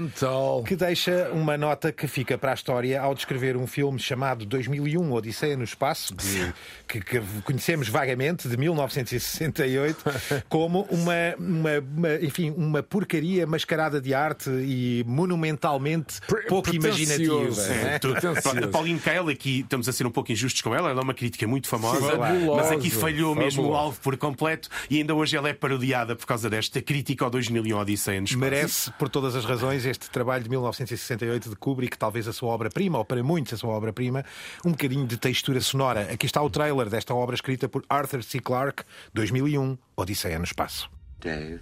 [0.66, 5.12] que deixa uma nota que fica para a história ao descrever um filme chamado 2001
[5.12, 6.52] Odisseia no Espaço, de-
[6.86, 10.04] que, que conhecemos vagamente, de 1968,
[10.48, 17.62] como uma, uma- uma- enfim, uma porcaria mascarada de arte e monumentalmente pouco imaginativa.
[17.62, 18.64] É, é?
[18.64, 21.14] A Pauline Kael, aqui estamos a ser um pouco injustos com ela, ela é uma
[21.14, 25.36] crítica muito famosa, Fabulosa, mas aqui falhou mesmo o alvo por completo e ainda hoje
[25.36, 28.34] ela é parodiada por causa desta crítica ao 2001 Odisseia nos.
[28.34, 32.98] Merece, por todas as razões, este trabalho de 1968 de Kubrick, talvez a sua obra-prima,
[32.98, 34.24] ou para muitos a sua obra-prima,
[34.64, 36.08] um bocadinho de textura sonora.
[36.12, 38.40] Aqui está o trailer desta obra escrita por Arthur C.
[38.40, 38.84] Clarke,
[39.14, 40.90] 2001, Odisseia no Espaço.
[41.20, 41.60] Dave,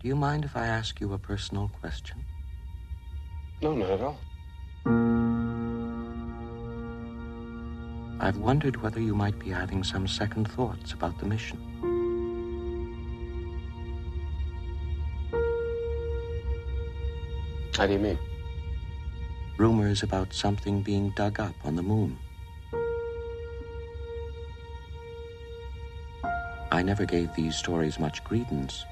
[0.00, 2.24] do you mind if I ask you a personal question?
[3.62, 4.18] No, not at all.
[8.20, 11.58] I've wondered whether you might be having some second thoughts about the mission.
[17.76, 18.18] How do you mean?
[19.58, 22.18] Rumors about something being dug up on the moon.
[26.74, 28.84] I never gave these stories much credence,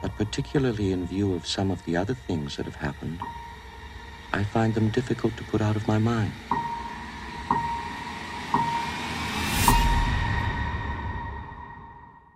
[0.00, 3.20] but particularly in view of some of the other things that have happened,
[4.32, 6.32] I find them difficult to put out of my mind.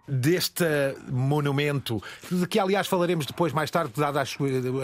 [0.06, 0.64] Deste
[1.10, 4.36] monumento, de que aliás falaremos depois, mais tarde, dadas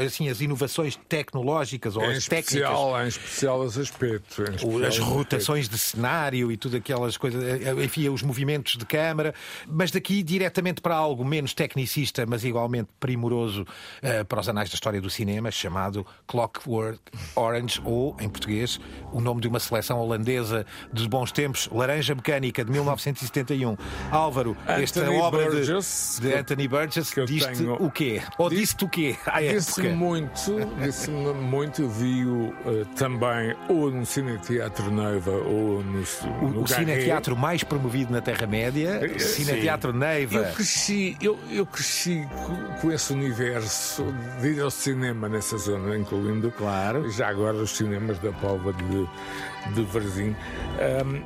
[0.07, 2.55] assim, as inovações tecnológicas ou Em as técnicas.
[2.55, 4.41] especial, em especial esse aspecto.
[4.41, 8.77] em O- especial as rotações de cenário e tudo aquelas coisas, eh, enfim, os movimentos
[8.77, 9.35] de câmara,
[9.69, 13.67] mas daqui diretamente para algo menos tecnicista, mas igualmente primoroso
[14.01, 16.99] eh, para os anais da história do cinema, chamado Clockwork
[17.37, 18.81] Orange, ou, em português,
[19.13, 23.77] o nome de uma seleção holandesa dos bons tempos, Laranja Mecânica, de 1971.
[24.11, 28.23] Álvaro, esta Anthony obra Burgess, de, de Anthony Burgess, que eu diste tenho- o quê?
[28.39, 29.17] Ou Disse- disse-te o quê?
[29.27, 29.95] À Disse época?
[29.97, 36.01] muito, disse muito, vi-o eh, também ou no Cineteatro Neiva ou no,
[36.41, 36.75] O, no o Garret.
[36.87, 40.39] cineteatro mais promovido na Terra-média, Eh, Cineteatro Neiva.
[40.39, 44.05] Eu cresci, eu, eu cresci com, com esse universo
[44.41, 47.11] de ir ao cinema nessa zona, incluindo Claro.
[47.11, 50.35] já agora os cinemas da Póvoa de, de Varzim.
[50.79, 51.23] Ahm,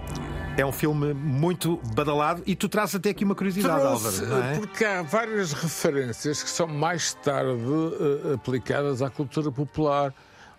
[0.56, 4.58] É um filme muito badalado e tu trazes até aqui uma curiosidade, trouxe, Álvaro, é?
[4.58, 10.14] Porque há várias referências que são mais tarde eh, aplicadas à cultura popular.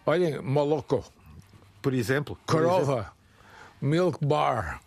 [0.06, 1.02] Olhem, Moloko,
[1.82, 2.38] Por exemplo.
[2.46, 3.10] Korova,
[3.82, 4.82] Milk Bar.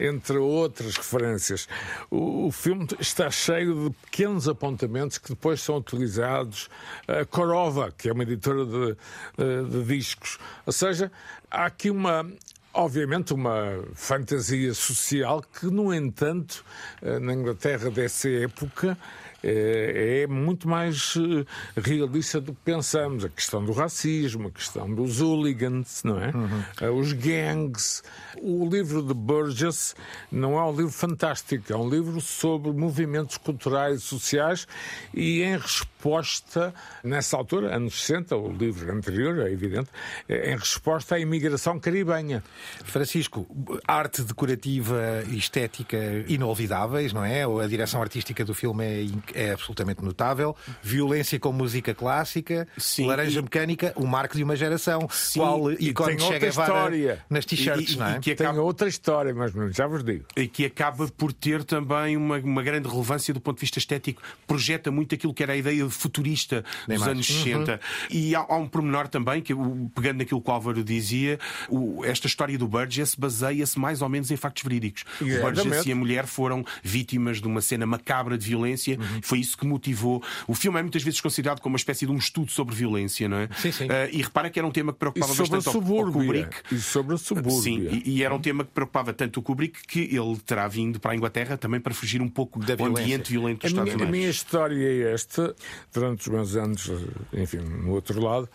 [0.00, 1.68] entre outras referências.
[2.10, 6.70] O, o filme está cheio de pequenos apontamentos que depois são utilizados.
[7.06, 8.96] A Korova, que é uma editora de,
[9.36, 10.38] de, de discos.
[10.64, 11.12] Ou seja,
[11.50, 12.26] há aqui uma,
[12.74, 16.64] obviamente uma fantasia social que, no entanto,
[17.00, 18.98] eh, na Inglaterra dessa época,
[19.44, 21.44] é, é muito mais eh,
[21.78, 23.24] realista do que pensamos.
[23.24, 26.30] A questão do racismo, a questão dos hooligans, não é?
[26.30, 26.98] Uhum.
[26.98, 28.02] Os gangs.
[28.40, 29.94] O livro de Burgess
[30.32, 34.66] não é um livro fantástico, é um livro sobre movimentos culturais e sociais
[35.12, 39.88] e em resposta, nessa altura, anos 60, o livro anterior, é evidente,
[40.28, 42.42] é em resposta à imigração caribenha.
[42.84, 43.46] Francisco,
[43.86, 47.44] arte decorativa e estética inolvidáveis, não é?
[47.44, 50.56] A direção artística do filme é é absolutamente notável.
[50.82, 53.42] Violência com música clássica, Sim, Laranja e...
[53.42, 55.08] Mecânica, o marco de uma geração.
[55.10, 58.16] Sim, Qual ícone chega história nas t-shirts, não é?
[58.16, 58.52] E que acaba...
[58.52, 60.24] Tem outra história, mas já vos digo.
[60.36, 64.22] E que acaba por ter também uma, uma grande relevância do ponto de vista estético.
[64.46, 67.72] Projeta muito aquilo que era a ideia futurista dos anos 60.
[67.72, 67.78] Uhum.
[68.10, 69.54] E há, há, um pormenor também, que
[69.94, 74.30] pegando naquilo que o Álvaro dizia, o, esta história do Burgess baseia-se mais ou menos
[74.30, 75.04] em factos verídicos.
[75.20, 75.38] Exatamente.
[75.38, 78.98] O Burgess e a mulher foram vítimas de uma cena macabra de violência.
[78.98, 79.22] Uhum.
[79.24, 80.22] Foi isso que motivou.
[80.46, 83.38] O filme é muitas vezes considerado como uma espécie de um estudo sobre violência, não
[83.38, 83.48] é?
[83.56, 83.86] Sim, sim.
[83.86, 86.56] Uh, e repara que era um tema que preocupava e sobre bastante ao Kubrick.
[86.70, 87.90] E sobre a subúrbia.
[87.90, 91.00] Sim, e, e, era um tema que preocupava tanto o Kubrick que ele terá vindo
[91.00, 94.04] para a Inglaterra também para fugir um pouco do ambiente violento dos a Estados minha,
[94.04, 94.08] Unidos.
[94.08, 95.56] A minha história é esta.
[95.92, 96.90] Durante os meus anos,
[97.32, 98.48] enfim, no outro lado,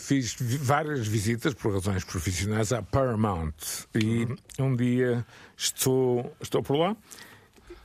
[0.00, 3.52] fiz várias visitas por razões profissionais à Paramount.
[3.94, 4.26] E
[4.60, 5.24] um dia
[5.56, 6.96] estou, estou por lá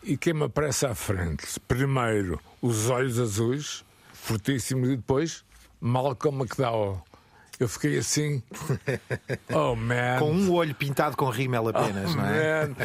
[0.03, 1.59] e quem me aparece à frente?
[1.67, 5.43] Primeiro, os olhos azuis, fortíssimos, e depois,
[5.79, 7.01] Malcolm McDowell.
[7.59, 8.41] Eu fiquei assim.
[9.53, 10.19] Oh, man.
[10.19, 12.67] Com um olho pintado com rímel apenas, oh, não é?
[12.67, 12.75] Man.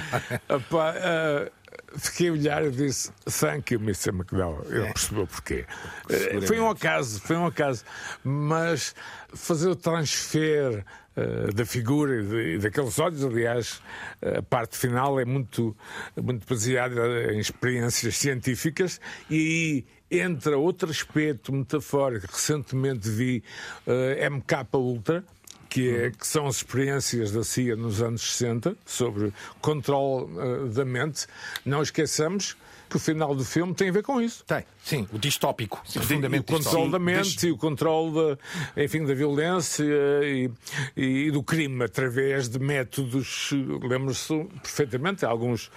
[0.49, 4.11] Epá, uh, fiquei a olhar e disse: Thank you, Mr.
[4.11, 4.65] McDowell.
[4.69, 4.93] Ele é.
[4.93, 5.65] percebeu porquê.
[6.05, 7.85] Uh, foi um acaso, foi um acaso.
[8.23, 8.95] Mas
[9.35, 10.85] fazer o transfer
[11.19, 13.83] uh, da figura e daqueles olhos, aliás,
[14.23, 15.77] a parte final é muito,
[16.17, 19.01] muito baseada em experiências científicas
[19.31, 22.27] e aí entra outro aspecto metafórico.
[22.31, 23.43] Recentemente vi
[23.87, 25.25] uh, MK Ultra,
[25.69, 30.85] que, é, que, são as experiências da CIA nos anos 60 sobre controle uh, da
[30.85, 31.27] mente.
[31.65, 32.57] Não esqueçamos
[32.89, 34.45] que o final do filme tem a ver com isso.
[34.45, 35.81] Tem, sim, o distópico.
[35.85, 40.51] Sim, o controle da mente e o controle da, enfim, da violência e,
[40.97, 43.51] e, do crime através de métodos.
[43.83, 45.71] Lembro-se perfeitamente, alguns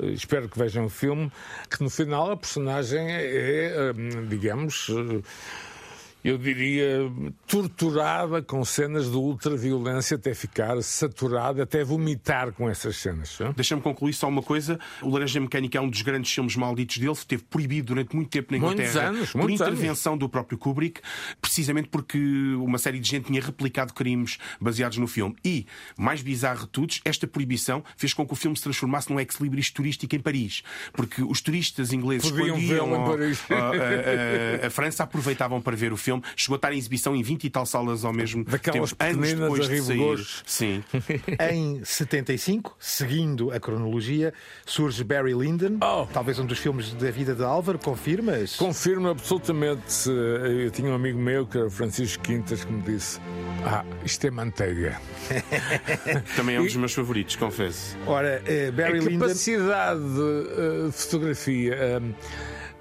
[0.00, 1.30] eh, espero que vejam o filme,
[1.70, 3.92] que no final a personagem é, é
[4.28, 4.88] digamos
[6.26, 7.08] eu diria,
[7.46, 13.38] torturada com cenas de ultraviolência até ficar saturada, até vomitar com essas cenas.
[13.54, 14.76] Deixa-me concluir só uma coisa.
[15.02, 17.12] O Laranja Mecânica é um dos grandes filmes malditos dele.
[17.12, 19.12] Esteve proibido durante muito tempo na Inglaterra.
[19.12, 20.20] Muitos anos, por muitos intervenção anos.
[20.20, 21.00] do próprio Kubrick,
[21.40, 22.18] precisamente porque
[22.56, 25.36] uma série de gente tinha replicado crimes baseados no filme.
[25.44, 25.64] E,
[25.96, 29.70] mais bizarro de todos, esta proibição fez com que o filme se transformasse num ex-libris
[29.70, 30.64] turístico em Paris.
[30.92, 35.92] Porque os turistas ingleses, Podiam quando iam ao, a, a, a França, aproveitavam para ver
[35.92, 38.44] o filme filme chegou a estar em exibição em 20 e tal salas ao mesmo
[38.44, 40.26] Daquelas tempo, anos depois de sair.
[40.46, 40.84] Sim.
[41.52, 44.32] em 75, seguindo a cronologia,
[44.64, 46.06] surge Barry Lyndon, oh.
[46.12, 48.56] talvez um dos filmes da vida de Álvaro, confirmas?
[48.56, 50.08] Confirmo absolutamente.
[50.08, 53.20] Eu tinha um amigo meu, que era Francisco Quintas, que me disse:
[53.64, 55.00] Ah, isto é manteiga.
[56.36, 57.96] Também é um dos meus favoritos, confesso.
[58.06, 59.26] Ora, uh, Barry a Lyndon.
[59.26, 62.02] capacidade de uh, fotografia,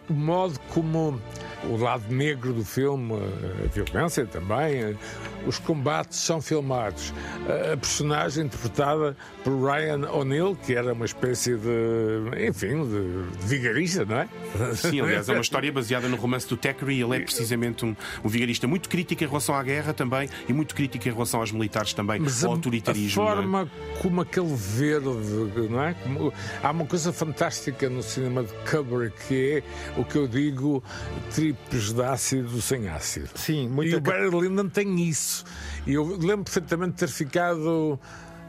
[0.10, 1.20] o modo como
[1.70, 4.96] o lado negro do filme, a violência também,
[5.46, 7.14] os combates são filmados.
[7.74, 14.18] A personagem interpretada por Ryan O'Neill, que era uma espécie de, enfim, de, vigarista, não
[14.18, 14.28] é?
[14.76, 17.02] Sim, aliás, é uma história baseada no romance do Thackeray.
[17.02, 20.76] Ele é precisamente um, um vigarista muito crítico em relação à guerra também e muito
[20.76, 23.24] crítico em relação aos militares também, Mas ao a, autoritarismo.
[23.24, 24.02] A forma é?
[24.02, 25.10] como aquele verde,
[25.70, 25.94] não é?
[25.94, 30.84] Como, há uma coisa fantástica no cinema de Kubrick que é o que eu digo
[31.56, 33.30] tripes de ácido sem ácido.
[33.36, 35.44] Sim, muito E o Barry Lyndon tem isso.
[35.86, 38.00] E eu lembro perfeitamente de ter ficado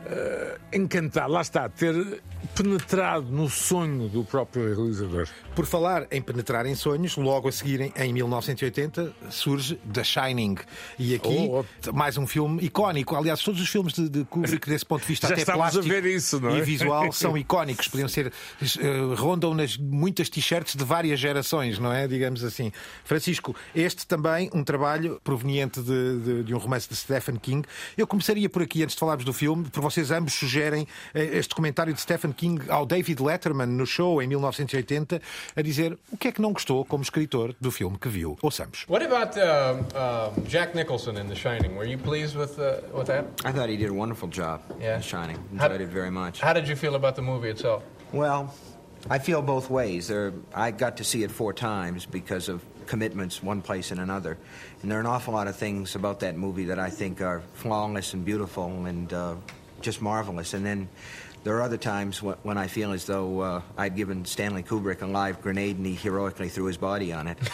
[0.07, 2.23] uh, encantado, lá está, ter
[2.55, 5.29] penetrado no sonho do próprio realizador.
[5.55, 10.57] Por falar em penetrar em sonhos, logo a seguir, em 1980, surge The Shining.
[10.99, 11.93] E aqui, oh, oh.
[11.93, 13.17] mais um filme icónico.
[13.17, 16.47] Aliás, todos os filmes de, de Kubrick, desse ponto de vista Já até plástico isso,
[16.49, 16.59] é?
[16.59, 17.89] e visual, são icónicos.
[17.89, 22.07] Podiam ser, uh, rondam nas muitas t-shirts de várias gerações, não é?
[22.07, 22.73] Digamos assim.
[23.05, 27.67] Francisco, este também, um trabalho proveniente de, de, de um romance de Stephen King.
[27.97, 31.25] Eu começaria por aqui, antes de falarmos do filme, por você vocês ambos sugerem eh,
[31.39, 35.23] este comentário de Stephen King ao David Letterman no show em 1980,
[35.57, 38.37] a dizer o que é que não gostou como escritor do filme que viu.
[38.43, 38.85] Ouçamos.
[38.89, 41.77] What about uh, uh, Jack Nicholson in The Shining?
[41.77, 43.25] Were you pleased with uh, with that?
[43.45, 44.97] I thought he did a wonderful job Yeah.
[44.97, 45.39] in Shining.
[45.59, 46.41] How- Enjoyed it very much.
[46.43, 47.83] How did you feel about the movie itself?
[48.13, 48.53] Well,
[49.11, 50.09] I feel both ways.
[50.09, 54.37] There, I got to see it four times because of commitments one place and another.
[54.83, 57.41] And there are an awful lot of things about that movie that I think are
[57.55, 59.35] flawless and beautiful and uh,
[59.87, 60.53] just marvelous.
[60.53, 60.89] And then
[61.47, 65.07] there are other times when, I feel as though uh, I'd given Stanley Kubrick a
[65.07, 67.39] live grenade and he heroically threw his body on it.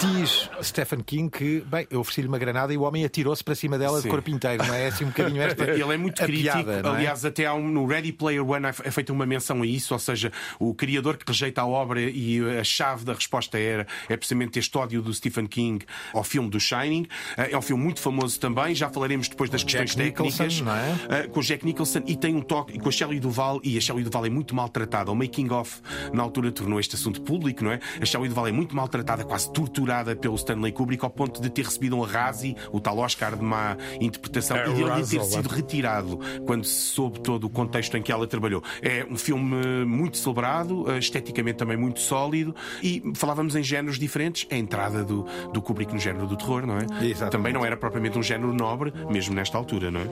[0.00, 3.78] Diz Stephen King que, bem, eu ofereci-lhe uma granada e o homem atirou-se para cima
[3.78, 4.08] dela de Sim.
[4.10, 4.84] corpo inteiro, não é?
[4.84, 5.64] É assim um bocadinho esta.
[5.64, 6.64] Ele é muito crítico.
[6.64, 6.90] piada, é?
[6.90, 10.30] Aliás, até um, no Ready Player One é feita uma menção a isso, ou seja,
[10.58, 14.76] o criador que rejeita a obra e a chave da resposta era é precisamente este
[14.76, 17.06] ódio do Stephen King ao filme do Shining.
[17.38, 20.38] Eh, É um filme muito famoso também, já falaremos depois das Com questões Jack técnicas.
[20.38, 21.20] Nicholson, não é?
[21.20, 23.80] Eh, Com o Jack Nicholson e tem um toque com a Shelley Duval e a
[23.80, 25.12] Shelley Duval é muito maltratada.
[25.12, 25.80] O making of
[26.12, 27.78] na altura tornou este assunto público, não é?
[28.00, 31.64] A Shelley Duval é muito maltratada, quase torturada pelo Stanley Kubrick ao ponto de ter
[31.64, 35.48] recebido um Razzie, o tal Oscar de má interpretação, É, e de ele ter sido
[35.48, 38.60] retirado quando se soube todo o contexto em que ela trabalhou.
[38.82, 44.44] É um filme muito celebrado, eh, esteticamente também muito sólido e falávamos em géneros diferentes.
[44.50, 46.84] A entrada do, do Kubrick no género do terror, não é?
[47.04, 47.30] Exatamente.
[47.30, 50.04] Também não era propriamente um género nobre, mesmo nesta altura, não é?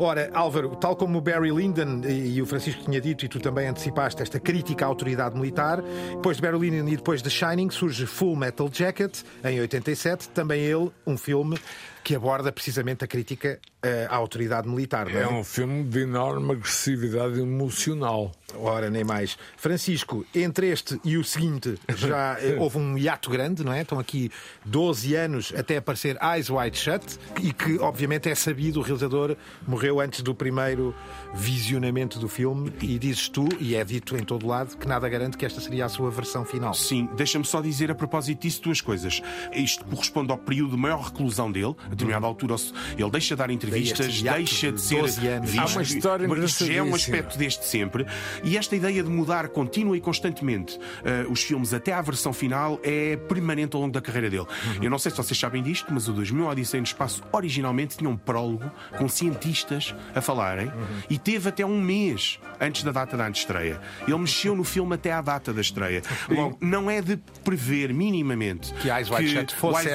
[0.00, 3.66] Ora, Álvaro, tal como o Barry Lyndon e o Francisco tinha dito, e tu também
[3.66, 8.06] antecipaste esta crítica à autoridade militar, depois de Barry Lyndon e depois de Shining surge
[8.06, 11.58] Full Metal Jacket, em 87, também ele, um filme
[12.04, 15.06] que aborda precisamente a crítica eh, à autoridade militar.
[15.06, 15.22] Não é?
[15.22, 18.30] É um filme de enorme agressividade emocional.
[18.56, 19.36] Ora, nem mais.
[19.56, 23.82] Francisco, entre este e o seguinte, já eh, houve um hiato grande, não é?
[23.82, 24.30] Estão aqui
[24.64, 29.36] 12 anos até aparecer Eyes Wide Shut, e que, obviamente, é sabido, o realizador
[29.66, 30.94] morreu antes do primeiro
[31.34, 35.36] visionamento do filme, e dizes tu, e é dito em todo lado, que nada garante
[35.36, 36.74] que esta seria a sua versão final.
[36.74, 39.22] Sim, deixa-me só dizer a propósito disso duas coisas.
[39.52, 41.74] Isto corresponde ao período de maior reclusão dele.
[41.94, 42.56] A determinada altura,
[42.98, 45.50] ele deixa de dar entrevistas, deixa de de ser 12 anos.
[45.50, 45.62] visto.
[45.62, 48.04] Há uma história Mas Isto já é um aspecto desde sempre.
[48.42, 52.80] E esta ideia de mudar contínua e constantemente eh, os filmes até à versão final
[52.82, 54.46] é permanente ao longo da carreira dele.
[54.82, 58.10] Eu não sei se vocês sabem disto, mas o 2000 Odisseia no Espaço originalmente tinha
[58.10, 60.70] um prólogo com cientistas a falarem
[61.08, 63.80] e teve até um mês antes da data da antestreia.
[64.06, 66.02] Ele mexeu no filme até à data da estreia.
[66.28, 69.88] Logo, não é de prever minimamente Que Eyes Wide Shut fosse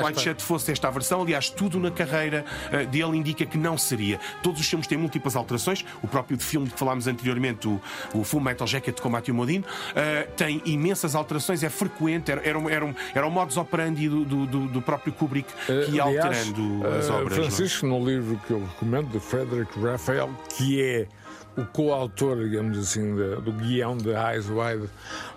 [0.43, 1.21] fosse esta versão.
[1.21, 4.19] Aliás, tudo na carreira eh, dele indica que não seria.
[4.43, 5.85] Todos os filmes têm múltiplas alterações.
[6.01, 7.81] O próprio filme que falámos anteriormente, o,
[8.13, 12.59] o Full Metal Jacket com Matthew Modine, eh, tem imensas alterações, é frequente, era, era,
[12.71, 16.87] era, um, era o modus operandi do, do, do- próprio Kubrick que ia Aliás, alterando
[16.87, 17.37] as eh, obras.
[17.37, 17.49] não é?
[17.51, 21.07] Francisco, no livro que eu recomendo, de Frederick Raphael, que é
[21.57, 24.89] o coautor, digamos assim, do guião de Eyes Wide,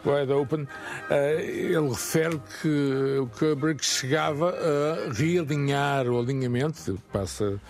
[0.05, 0.69] Wide Open,
[1.11, 7.61] eh, ele refere que o Kubrick chegava a realinhar o alinhamento, passa,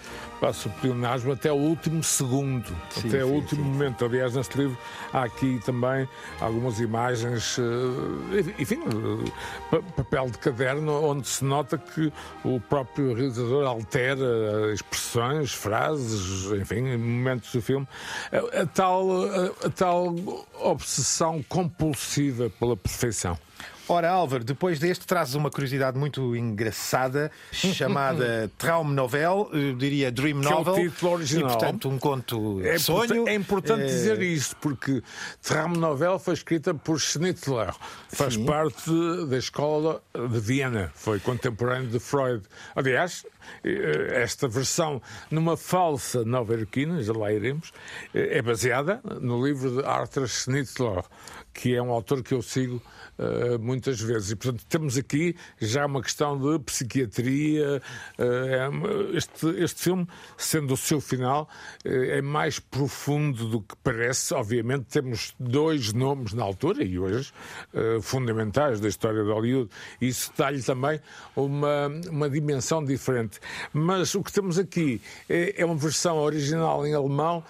[0.42, 2.66] passa o pleonasmo, até o último segundo,
[2.98, 4.05] até o último momento.
[4.05, 4.76] Aliás, neste livro
[5.12, 6.09] há aqui também
[6.40, 9.31] algumas imagens, eh, enfim, eh,
[9.70, 12.12] pa- papel de caderno, onde se nota que
[12.44, 17.87] o próprio realizador altera expressões, frases, enfim, momentos do filme.
[18.33, 20.12] A, a tal, a, a tal
[20.61, 23.38] obsessão compulsiva pela perfeição.
[23.88, 30.40] Ora, Álvaro, depois deste trazes uma curiosidade muito engraçada chamada Traum Novel, eu diria Dream
[30.40, 30.75] Que é o Novel.
[30.75, 31.49] título original.
[31.51, 33.29] E, portanto, um conto É, sonho.
[33.29, 35.03] é importante Eh, dizer isto, porque
[35.42, 37.75] Tram Novel foi escrita por Schnitzler,
[38.09, 38.47] faz Sim.
[38.47, 38.90] parte
[39.29, 42.45] da escola de Viena, foi contemporâneo de Freud.
[42.77, 43.27] Aliás,
[43.64, 47.73] eh, esta versão, numa falsa nova-iorquina, já lá iremos,
[48.14, 51.03] eh, é baseada no livro de Arthur Schnitzler,
[51.53, 52.83] que é um autor que eu sigo
[53.19, 54.31] eh, muitas vezes.
[54.31, 57.83] E, portanto, temos aqui já uma questão de psiquiatria.
[58.19, 61.49] é- este, este filme, sendo o seu final,
[61.85, 64.33] eh, é mais profundo do que parece.
[64.35, 67.33] Obviamente, temos dois nomes na altura e hoje
[68.03, 69.71] fundamentais da história de Hollywood.
[70.01, 71.01] Isso dá-lhe também
[71.37, 73.41] uma, uma dimensão diferente.
[73.73, 77.45] Mas o que temos aqui é, é uma versão original em alemão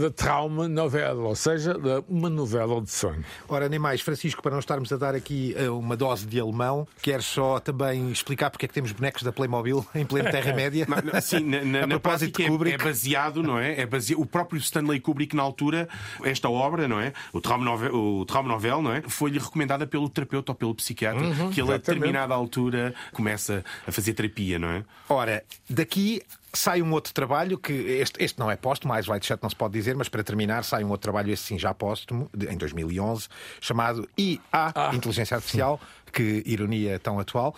[0.00, 1.76] da Trauma Novela, ou seja,
[2.08, 3.19] uma novela de sonho.
[3.48, 6.86] Ora, nem mais, Francisco, para não estarmos a dar aqui eh, uma dose de alemão,
[7.02, 10.86] queres só também explicar porque é que temos bonecos da Playmobil em plena Terra-média?
[11.22, 12.80] Sim, na, na, A na propósito prática de é- Kubrick.
[12.80, 13.80] é, baseado, não é?
[13.80, 14.14] é base...
[14.14, 15.88] O próprio Stanley Kubrick, na altura,
[16.24, 17.12] esta obra, não é?
[17.32, 19.02] O Traum Novel, o Traum Novel não é?
[19.02, 24.14] Foi-lhe recomendada pelo terapeuta ou pelo psiquiatra, que ele, a determinada altura, começa a fazer
[24.14, 24.84] terapia, não é?
[25.08, 26.22] Ora, daqui
[26.52, 29.56] sai um outro trabalho que este, este não é póstumo, mais White Shut não se
[29.56, 33.28] pode dizer, mas para terminar sai um outro trabalho, esse sim já póstumo, em 2011,
[33.60, 34.90] chamado IA, Ah.
[34.94, 35.80] Inteligência Artificial.
[36.12, 37.54] Que ironia tão atual.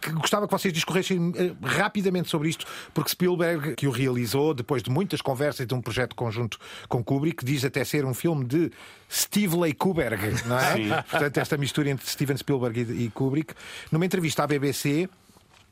[0.00, 2.64] Que gostava que vocês discorressem eh, rapidamente sobre isto,
[2.94, 7.04] porque Spielberg, que o realizou depois de muitas conversas e de um projeto conjunto com
[7.04, 8.72] Kubrick, diz até ser um filme de
[9.10, 11.02] Steve Lay Kubrick, não é?
[11.02, 13.52] Portanto, esta mistura entre Steven Spielberg e, Kubrick.
[13.90, 15.06] Numa entrevista à BBC,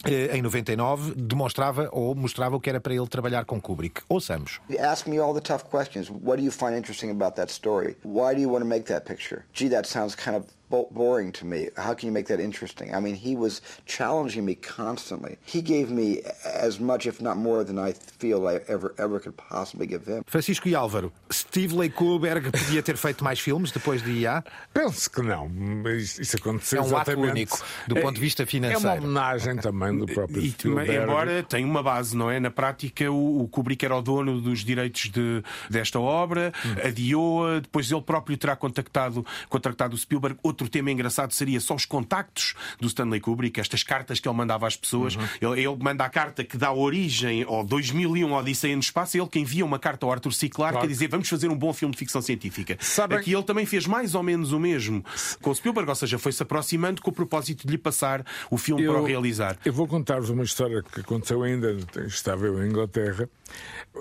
[0.07, 4.03] em 99, demonstrava ou mostrava o que era para ele trabalhar com Kubrick.
[4.09, 4.61] Ouçamos.
[4.79, 6.09] Ask me all the tough questions.
[6.09, 7.97] What do you find interesting about that story?
[8.05, 9.45] Why do you want to make that picture?
[9.53, 11.69] Gee, that sounds kind of boring to me.
[11.77, 12.95] How can you make that interesting?
[12.95, 15.37] I mean, he was challenging me constantly.
[15.45, 19.37] He gave me as much, if not more, than I feel I ever ever could
[19.37, 20.23] possibly give him.
[20.27, 24.45] Francisco e Álvaro, Steve Kubrick podia ter feito mais filmes depois de IA?
[24.73, 25.51] Penso que não.
[25.97, 27.31] Isso, isso aconteceu É um ato exatamente.
[27.31, 27.59] único,
[27.89, 28.85] do ponto de vista É financeiro.
[28.85, 30.95] uma homenagem também do próprio E, Spielberg.
[30.97, 32.39] embora tem uma base, não é?
[32.39, 36.53] Na prática, o, Kubrick era o dono dos direitos de, desta obra,
[36.85, 40.39] adiou-a, depois ele próprio terá contactado, contactado o Spielberg.
[40.43, 44.67] Outro tema engraçado seria só os contactos do Stanley Kubrick, estas cartas que ele mandava
[44.67, 45.17] às pessoas.
[45.41, 49.39] Ele, ele manda a carta que dá origem ao 2001 Odisseia no Espaço, ele que
[49.39, 50.49] envia uma carta ao Arthur C.
[50.49, 50.87] Clarke Claro.
[50.87, 52.77] a dizer vamos fazer um bom filme de ficção científica.
[52.81, 55.05] Sabem- Aqui ele também fez mais ou menos o mesmo
[55.43, 58.87] com o Spielberg, ou seja, foi-se aproximando com o propósito de lhe passar o filme
[58.87, 59.57] para o realizar.
[59.65, 63.29] Eu vou contar-vos uma história que aconteceu ainda, estava eu em Inglaterra,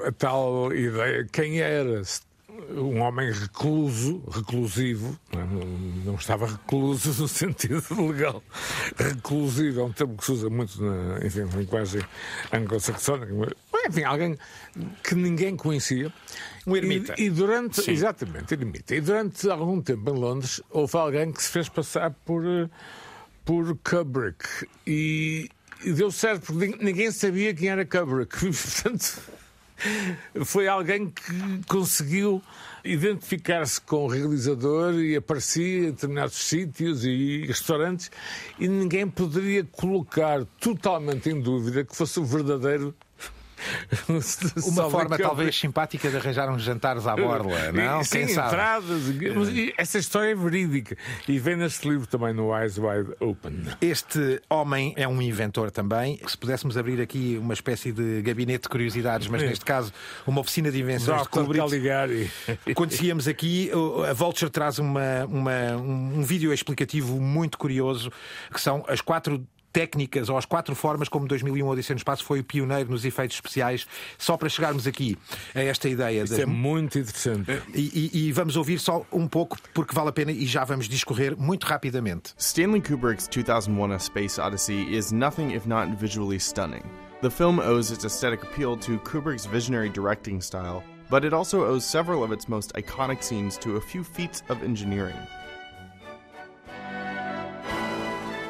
[0.05, 2.01] a tal ideia, quem era
[2.71, 5.45] um homem recluso, reclusivo, não, é?
[6.05, 8.43] não estava recluso no sentido legal,
[8.97, 12.01] reclusivo é um termo que se usa muito na enfim, na linguagem
[12.51, 13.31] anglo-saxónica,
[13.87, 14.37] enfim, alguém
[15.03, 16.13] que ninguém conhecia.
[16.67, 17.15] Um ermita.
[17.17, 18.93] E, e durante, exatamente, ermita.
[18.95, 22.69] E durante algum tempo em Londres houve alguém que se fez passar por, eh,
[23.45, 24.45] por Kubrick
[24.85, 25.49] e,
[25.83, 28.37] e deu certo porque nin- ninguém sabia quem era Kubrick.
[28.45, 29.21] Portanto,
[30.45, 32.41] foi alguém que conseguiu
[32.83, 38.09] identificar-se com o realizador e aparecia em determinados sítios e restaurantes
[38.59, 42.95] e ninguém poderia colocar totalmente em dúvida que fosse o verdadeiro.
[44.67, 48.03] Uma forma talvez simpática de arranjar uns jantares à borla, não?
[48.03, 48.47] Sim, Quem sabe?
[48.49, 49.01] entradas.
[49.77, 50.97] essa história é verídica.
[51.27, 53.63] E vem neste livro também no Eyes Wide Open.
[53.81, 56.19] Este homem é um inventor também.
[56.27, 59.91] Se pudéssemos abrir aqui uma espécie de gabinete de curiosidades, mas neste caso
[60.25, 61.29] uma oficina de invenções de Dr.
[61.29, 61.59] Kubrick.
[61.65, 62.31] Caligari.
[62.75, 63.71] Conhecíamos aqui,
[64.09, 68.11] a Vulture traz uma, uma- um vídeo explicativo muito curioso,
[68.53, 69.45] que são as quatro
[69.79, 73.37] técnicas ou as quatro formas como 2001 Odisseia no Espaço foi o pioneiro nos efeitos
[73.37, 75.17] especiais, só para chegarmos aqui
[75.55, 77.49] a esta ideia Isso das é muito interessante.
[77.73, 80.89] e, e- e vamos ouvir só um pouco, porque vale a pena e já vamos
[80.89, 82.33] discorrer muito rapidamente.
[82.37, 86.83] Stanley Kubrick's 2001 A Space Odyssey is nothing if not visually stunning.
[87.21, 91.85] The film owes its aesthetic appeal to Kubrick's visionary directing style, but it also owes
[91.85, 95.17] several of its most iconic scenes to a few feats of engineering.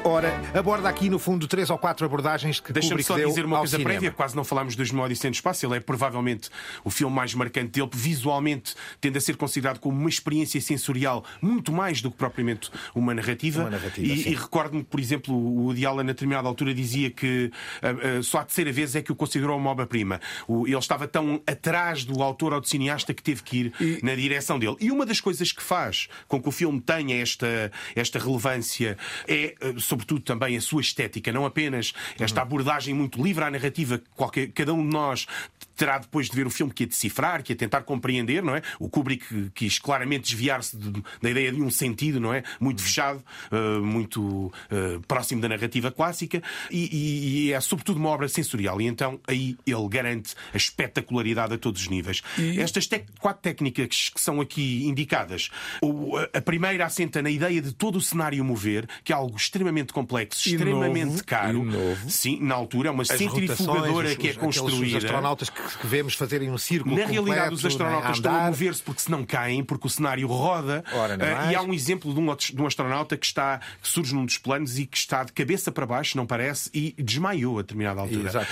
[0.02, 3.76] Ora, aborda aqui no fundo três ou quatro abordagens que Deixa-me só dizer uma coisa
[3.76, 3.90] cinema.
[3.90, 5.66] prévia, quase não falámos dos No Odisseia no Espaço.
[5.66, 6.48] Ele é provavelmente
[6.82, 11.70] o filme mais marcante dele, visualmente tende a ser considerado como uma experiência sensorial muito
[11.70, 13.60] mais do que propriamente uma narrativa.
[13.60, 17.50] Uma narrativa, e e recordo-me por exemplo, o Woody Allen, a determinada altura, dizia que
[17.82, 17.88] ah,
[18.18, 20.18] ah, só a terceira vez é que o considerou uma obra-prima.
[20.48, 24.58] Ele estava tão atrás do autor ou do cineasta que teve que ir na direção
[24.58, 24.76] dele.
[24.80, 28.96] E uma das coisas que faz com que o filme tenha esta, esta relevância
[29.28, 33.98] é, ah, sobretudo, também a sua estética, não apenas esta abordagem muito livre à narrativa
[33.98, 35.26] que qualquer, cada um de nós
[35.80, 38.60] terá depois de ver o filme que a decifrar, que a tentar compreender, não é?
[38.78, 42.42] O Kubrick quis claramente desviar-se de- da ideia de um sentido, não é?
[42.60, 48.10] Muito fechado, eh, muito eh, próximo da narrativa clássica e, e- e é sobretudo uma
[48.10, 52.22] obra sensorial e então aí ele garante a espetacularidade a todos os níveis.
[52.58, 55.48] Estas tec- quatro técnicas que são aqui indicadas,
[55.80, 59.92] o- a- primeira assenta na ideia de todo o cenário mover, que é algo extremamente
[59.94, 61.58] complexo, E extremamente novo, caro.
[61.58, 62.10] e novo.
[62.10, 64.98] Sim, na altura é uma As centrifugadora rotações, que é os- construída.
[64.98, 68.34] Os astronautas que, que vemos fazerem um círculo Na completo, realidade, os astronautas né, estão
[68.34, 70.84] a mover-se porque se não caem, porque o cenário roda.
[70.92, 71.50] Ora, é mais.
[71.52, 74.38] e há um exemplo de um, de um astronauta que está que surge num dos
[74.38, 78.28] planos e que está de cabeça para baixo, não parece, e desmaiou a determinada altura.
[78.28, 78.46] Exato.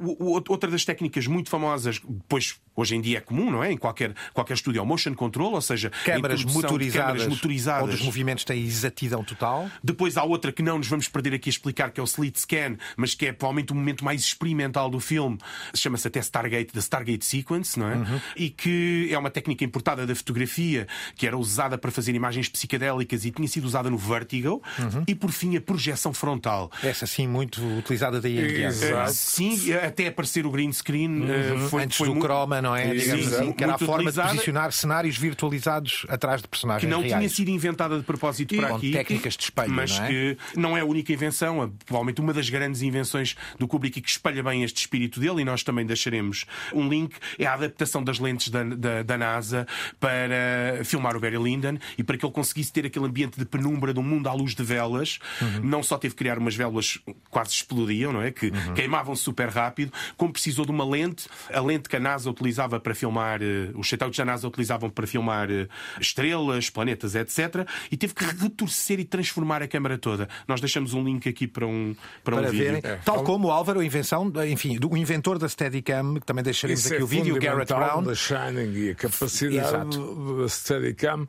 [0.00, 3.72] O- outra das técnicas muito famosas, depois hoje em dia é comum, não é?
[3.72, 6.92] Em qualquer, qualquer estúdio é o motion control, ou seja, Câmaras motorizadas,
[7.22, 7.84] câmaras motorizadas.
[7.84, 9.68] onde os movimentos têm exatidão total.
[9.82, 12.40] Depois há outra que não nos vamos perder aqui a explicar, que é o Slit
[12.40, 15.38] Scan, mas que é provavelmente o momento mais experimental do filme.
[15.74, 17.94] Chama-se até Stargate, da Stargate Sequence, não é?
[17.96, 18.20] Uhum.
[18.36, 23.24] E que é uma técnica importada da fotografia, que era usada para fazer imagens psicadélicas
[23.24, 24.62] e tinha sido usada no Vertigo.
[24.78, 25.04] Uhum.
[25.06, 26.70] E por fim, a projeção frontal.
[26.82, 28.84] Essa sim, muito utilizada daí em diante.
[28.84, 31.68] Eh, Sim, até aparecer o green screen eh, Uhum.
[31.68, 32.94] foi, Antes foi do muito- croma, não é?
[32.94, 36.90] Digamos Sim, assim, que era a forma de posicionar cenários virtualizados atrás de personagens que
[36.90, 37.16] não reais.
[37.18, 38.92] tinha sido inventada de propósito para com aqui.
[38.92, 40.08] técnicas de espelho, mas não é?
[40.08, 44.02] que não é a única invenção, é provavelmente uma das grandes invenções do Kubrick e
[44.02, 48.02] que espelha bem este espírito dele, e nós também deixaremos um link, é a adaptação
[48.02, 49.66] das lentes da, da, da NASA
[49.98, 53.92] para filmar o Barry Lyndon e para que ele conseguisse ter aquele ambiente de penumbra
[53.92, 55.18] de um mundo à luz de velas.
[55.40, 55.60] Uhum.
[55.62, 58.30] Não só teve que criar umas velas que quase explodiam, não é?
[58.30, 58.74] Que Uhum.
[58.74, 62.94] queimavam super rápido, como precisou de uma lente, a lente que a NASA utilizava para
[62.94, 65.66] filmar, eh, os shootouts da NASA utilizavam para filmar eh,
[66.00, 67.66] estrelas, planetas, etc.
[67.90, 70.28] E teve que retorcer e transformar a câmara toda.
[70.46, 72.80] Nós deixamos um link aqui para um, para um para vídeo.
[72.82, 72.98] verem.
[73.04, 76.92] Tal como o Álvaro, a invenção, enfim, do inventor da Steadicam, que também deixaremos Isso
[76.92, 78.02] aqui é o vídeo, o Garrett Brown.
[78.02, 80.36] da Shining e a capacidade Exato.
[80.42, 81.26] da Steadicam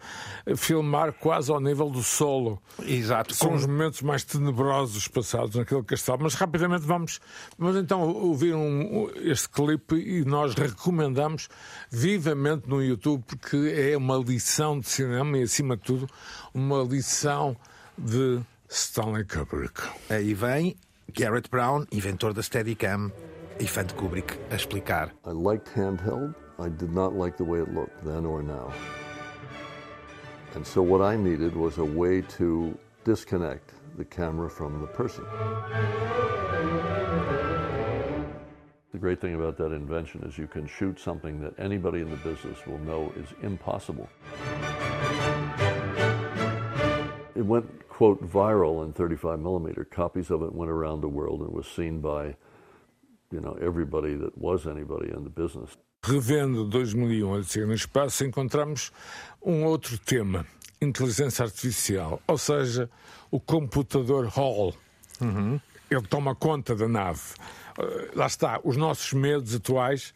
[0.58, 2.62] filmar quase ao nível do solo.
[2.86, 3.34] Exato.
[3.34, 6.20] São Com- os momentos mais tenebrosos passados naquele castelo.
[6.22, 7.20] Mas rapidamente vamos,
[7.58, 11.13] vamos então ouvir um- este clipe e nós recomendamos
[11.90, 16.10] vivamente no YouTube porque é uma lição de cinema e, acima de tudo,
[16.54, 17.56] uma lição
[17.98, 19.82] de Stanley Kubrick.
[20.10, 20.76] Aí vem
[21.16, 23.12] Garrett Brown, inventor da Steadicam
[23.60, 25.14] e fã de Kubrick, a explicar.
[25.26, 26.34] I liked handheld.
[26.60, 28.72] I did not like the way it looked then or now.
[30.56, 35.26] And so what I needed was a way to disconnect the camera from the person.
[38.94, 42.18] The great thing about that invention is you can shoot something that anybody in the
[42.18, 44.08] business will know is impossible.
[47.36, 49.84] It went, quote, viral in 35 millimeter.
[49.84, 52.36] Copies of it went around the world and was seen by,
[53.32, 55.76] you know, everybody that was anybody in the business.
[56.04, 58.92] Revendo 2001 Odisseia no Espaço, encontramos
[59.42, 60.46] um outro tema,
[60.80, 62.88] inteligência artificial, ou seja,
[63.32, 64.76] o computador Hall.
[65.90, 67.34] Ele toma conta da nave.
[67.80, 70.14] Eh, Lá está, os nossos medos atuais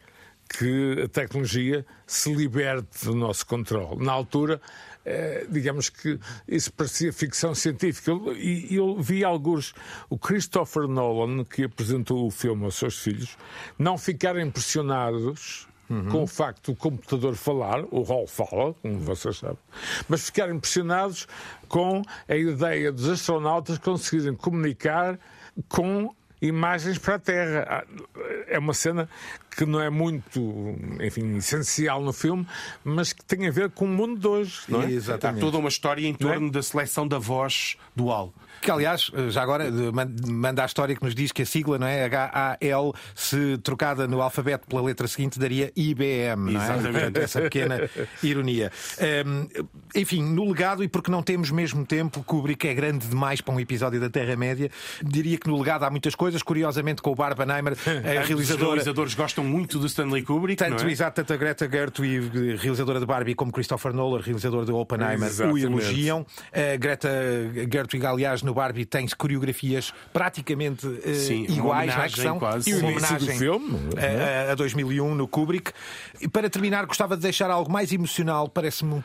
[0.48, 4.02] que a tecnologia se liberte do nosso controle.
[4.02, 4.60] Na altura,
[5.04, 8.10] eh, digamos que isso parecia ficção científica.
[8.12, 9.74] Eu- E eu, vi alguns,
[10.08, 13.36] o Christopher Nolan, que apresentou o filme aos seus filhos,
[13.78, 15.66] não ficaram impressionados
[16.10, 19.56] com o facto do computador falar, o Hall fala, como vocês sabem,
[20.06, 21.26] mas ficaram impressionados
[21.66, 25.18] com a ideia dos astronautas conseguirem comunicar
[25.66, 27.66] com imagens para a Terra.
[27.68, 27.84] Ah,
[28.48, 29.08] É uma cena
[29.50, 32.46] que não é muito, enfim, essencial no filme,
[32.84, 34.60] mas que tem a ver com o mundo de hoje.
[34.68, 34.86] Não é?
[34.86, 38.32] Há toda uma história em torno da seleção da voz dual.
[38.60, 39.66] Que, aliás, já agora
[40.26, 42.04] manda a história que nos diz que a sigla, não é?
[42.04, 46.64] H-A-L, se trocada no alfabeto pela letra seguinte, daria IBM, não é?
[46.64, 47.20] Exatamente.
[47.20, 47.88] Essa pequena
[48.20, 48.72] ironia.
[49.24, 49.48] Hum,
[49.94, 53.60] enfim, no legado, e porque não temos mesmo tempo, Kubrick é grande demais para um
[53.60, 54.70] episódio da Terra-média,
[55.04, 57.76] diria que no legado há muitas coisas, curiosamente com o Barbenheimer, a
[58.22, 58.66] Os realizadora.
[58.70, 60.92] realizadores gostam muito do Stanley Kubrick, Tanto, não é?
[60.92, 65.64] exato, tanto a Greta Gerwig, realizadora de Barbie, como Christopher Nolan, realizador de Oppenheimer, Exatamente.
[65.64, 66.26] o elogiam.
[66.52, 67.08] A Greta
[67.72, 72.38] Gerwig, aliás, no Barbie tem coreografias praticamente eh, Sim, iguais à homenagem ação.
[72.38, 72.70] quase.
[72.70, 75.72] E o uma início do homenagem filme, a, a- a 2001 no Kubrick.
[76.20, 78.48] E para terminar, gostava de deixar algo mais emocional.
[78.48, 79.02] Parece-me um,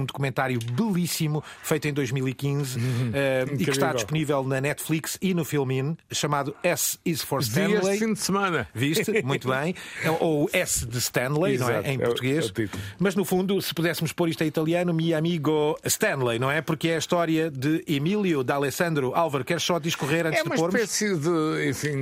[0.00, 2.78] um documentário belíssimo, feito em 2015,
[3.14, 7.48] eh, e que está disponível na Netflix e no Filmin, chamado S is for Vi
[7.48, 7.76] Stanley.
[7.94, 8.68] este fim de semana.
[8.74, 9.22] Viste?
[9.22, 9.65] Muito bem.
[10.02, 11.72] É- Ou S de Stanley, não é?
[11.78, 12.44] Exato, Em é o- português.
[12.44, 12.82] é o título.
[12.98, 16.60] Mas no fundo, se pudéssemos pôr isto em italiano, mi amigo Stanley, não é?
[16.60, 19.12] Porque é a história de Emílio D'Alessandro.
[19.14, 20.74] Álvaro, queres só discorrer antes É de uma pormos?
[20.80, 21.96] espécie de, enfim,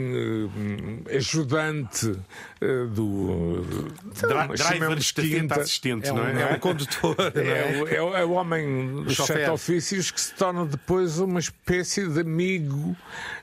[1.08, 2.16] eh, ajudante
[2.60, 3.62] eh, do.
[4.20, 5.60] Dra- driver chamemos estafeta quinta.
[5.60, 6.42] assistente, É um, não é?
[6.52, 7.16] é um condutor.
[7.34, 7.82] não É é?
[7.82, 12.06] o, é o- é o homem dos sete ofícios que se torna depois uma espécie
[12.08, 12.96] de amigo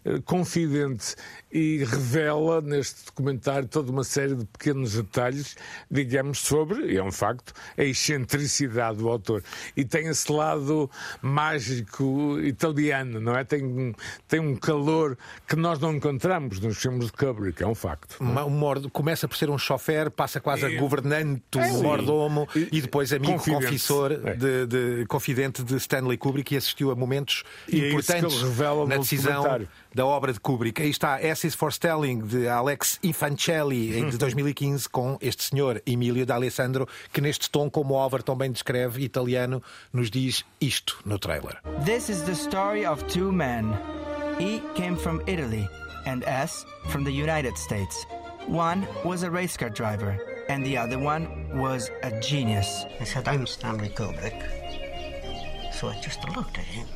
[0.06, 1.16] eh, confidente
[1.52, 5.56] e revela neste documentário toda uma série de pequenos detalhes,
[5.90, 9.44] digamos, sobre, e é um facto, a excentricidade do autor.
[9.76, 10.90] E tem esse lado
[11.22, 13.44] mágico italiano, não é?
[13.44, 13.94] Tem, um-
[14.28, 18.16] tem um calor que nós não encontramos nos filmes de Kubrick, é um facto.
[18.20, 18.62] Uma- um
[18.94, 20.76] Começa por ser um chofer, passa quase a É.
[20.76, 23.66] governante, É, mordomo E- e depois amigo confidente.
[23.66, 24.34] confissor, É.
[24.36, 28.98] de, de- confidente de Stanley Kubrick e assistiu a momentos E é importantes revela na
[28.98, 29.44] decisão.
[29.94, 30.82] Da obra de Kubrick.
[30.82, 35.82] Aí está S is for Stelling, de Alex Infancelli, em de 2015 com este senhor
[35.86, 39.62] Emílio D'Alessandro, que neste tom, como o Álvaro também descreve, italiano,
[39.92, 41.62] nos diz isto no trailer.
[41.86, 43.74] This is the story of two men.
[44.40, 45.68] E came from Italy
[46.06, 48.06] and S from the United States.
[48.48, 50.18] One was a race car driver
[50.50, 52.86] and the other one was a genius.
[53.00, 54.42] I said, I'm Stanley Kubrick.
[55.74, 56.88] So I just looked at him.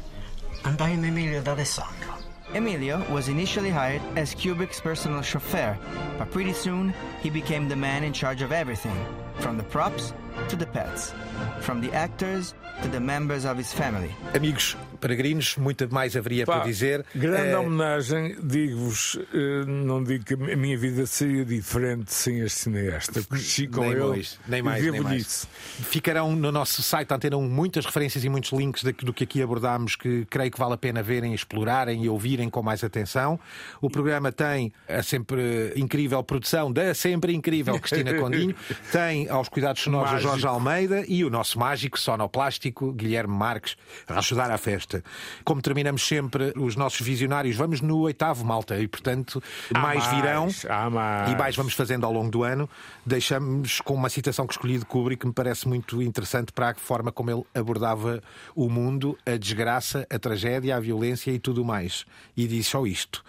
[0.63, 2.24] And I'm Emilio D'Alessandro.
[2.53, 5.77] Emilio was initially hired as Kubrick's personal chauffeur,
[6.17, 8.95] but pretty soon he became the man in charge of everything,
[9.39, 10.13] from the props
[10.49, 11.13] to the pets,
[11.59, 14.13] from the actors to the members of his family.
[14.33, 14.75] Amigos
[15.05, 17.05] peregrinos, muito mais haveria Pá, para dizer.
[17.13, 22.61] Grande Eh, homenagem, digo-vos, eh, não digo que a minha vida seria diferente sem este
[22.61, 23.21] cineasta.
[23.23, 23.99] Cresci com nem ele.
[23.99, 25.47] mais, nem mais, nem mais.
[25.83, 29.95] Ficarão no nosso site Antena 1 muitas referências e muitos links do que aqui abordámos
[29.95, 33.39] que creio que vale a pena verem, explorarem e ouvirem com mais atenção.
[33.79, 38.55] O programa tem a sempre incrível produção da sempre incrível Cristina Condinho,
[38.91, 40.19] tem aos cuidados sonoros.
[40.19, 43.77] Jorge Almeida e o nosso mágico sonoplástico Guilherme Marques
[44.07, 44.94] a ajudar à festa.
[45.43, 49.41] Como terminamos sempre os nossos visionários, vamos no oitavo, malta, e portanto
[49.73, 50.47] mais mais, virão
[50.91, 51.31] mais.
[51.31, 52.69] e mais vamos fazendo ao longo do ano.
[53.05, 56.75] Deixamos com uma citação que escolhi de Kubrick que me parece muito interessante para a
[56.75, 58.21] forma como ele abordava
[58.55, 62.05] o mundo, a desgraça, a tragédia, a violência e tudo mais.
[62.35, 63.23] E diz só isto: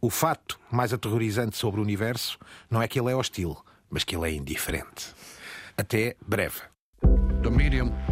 [0.00, 2.38] o fato mais aterrorizante sobre o universo
[2.70, 3.56] não é que ele é hostil,
[3.90, 5.14] mas que ele é indiferente.
[5.76, 6.60] Até breve.
[7.42, 7.92] The medium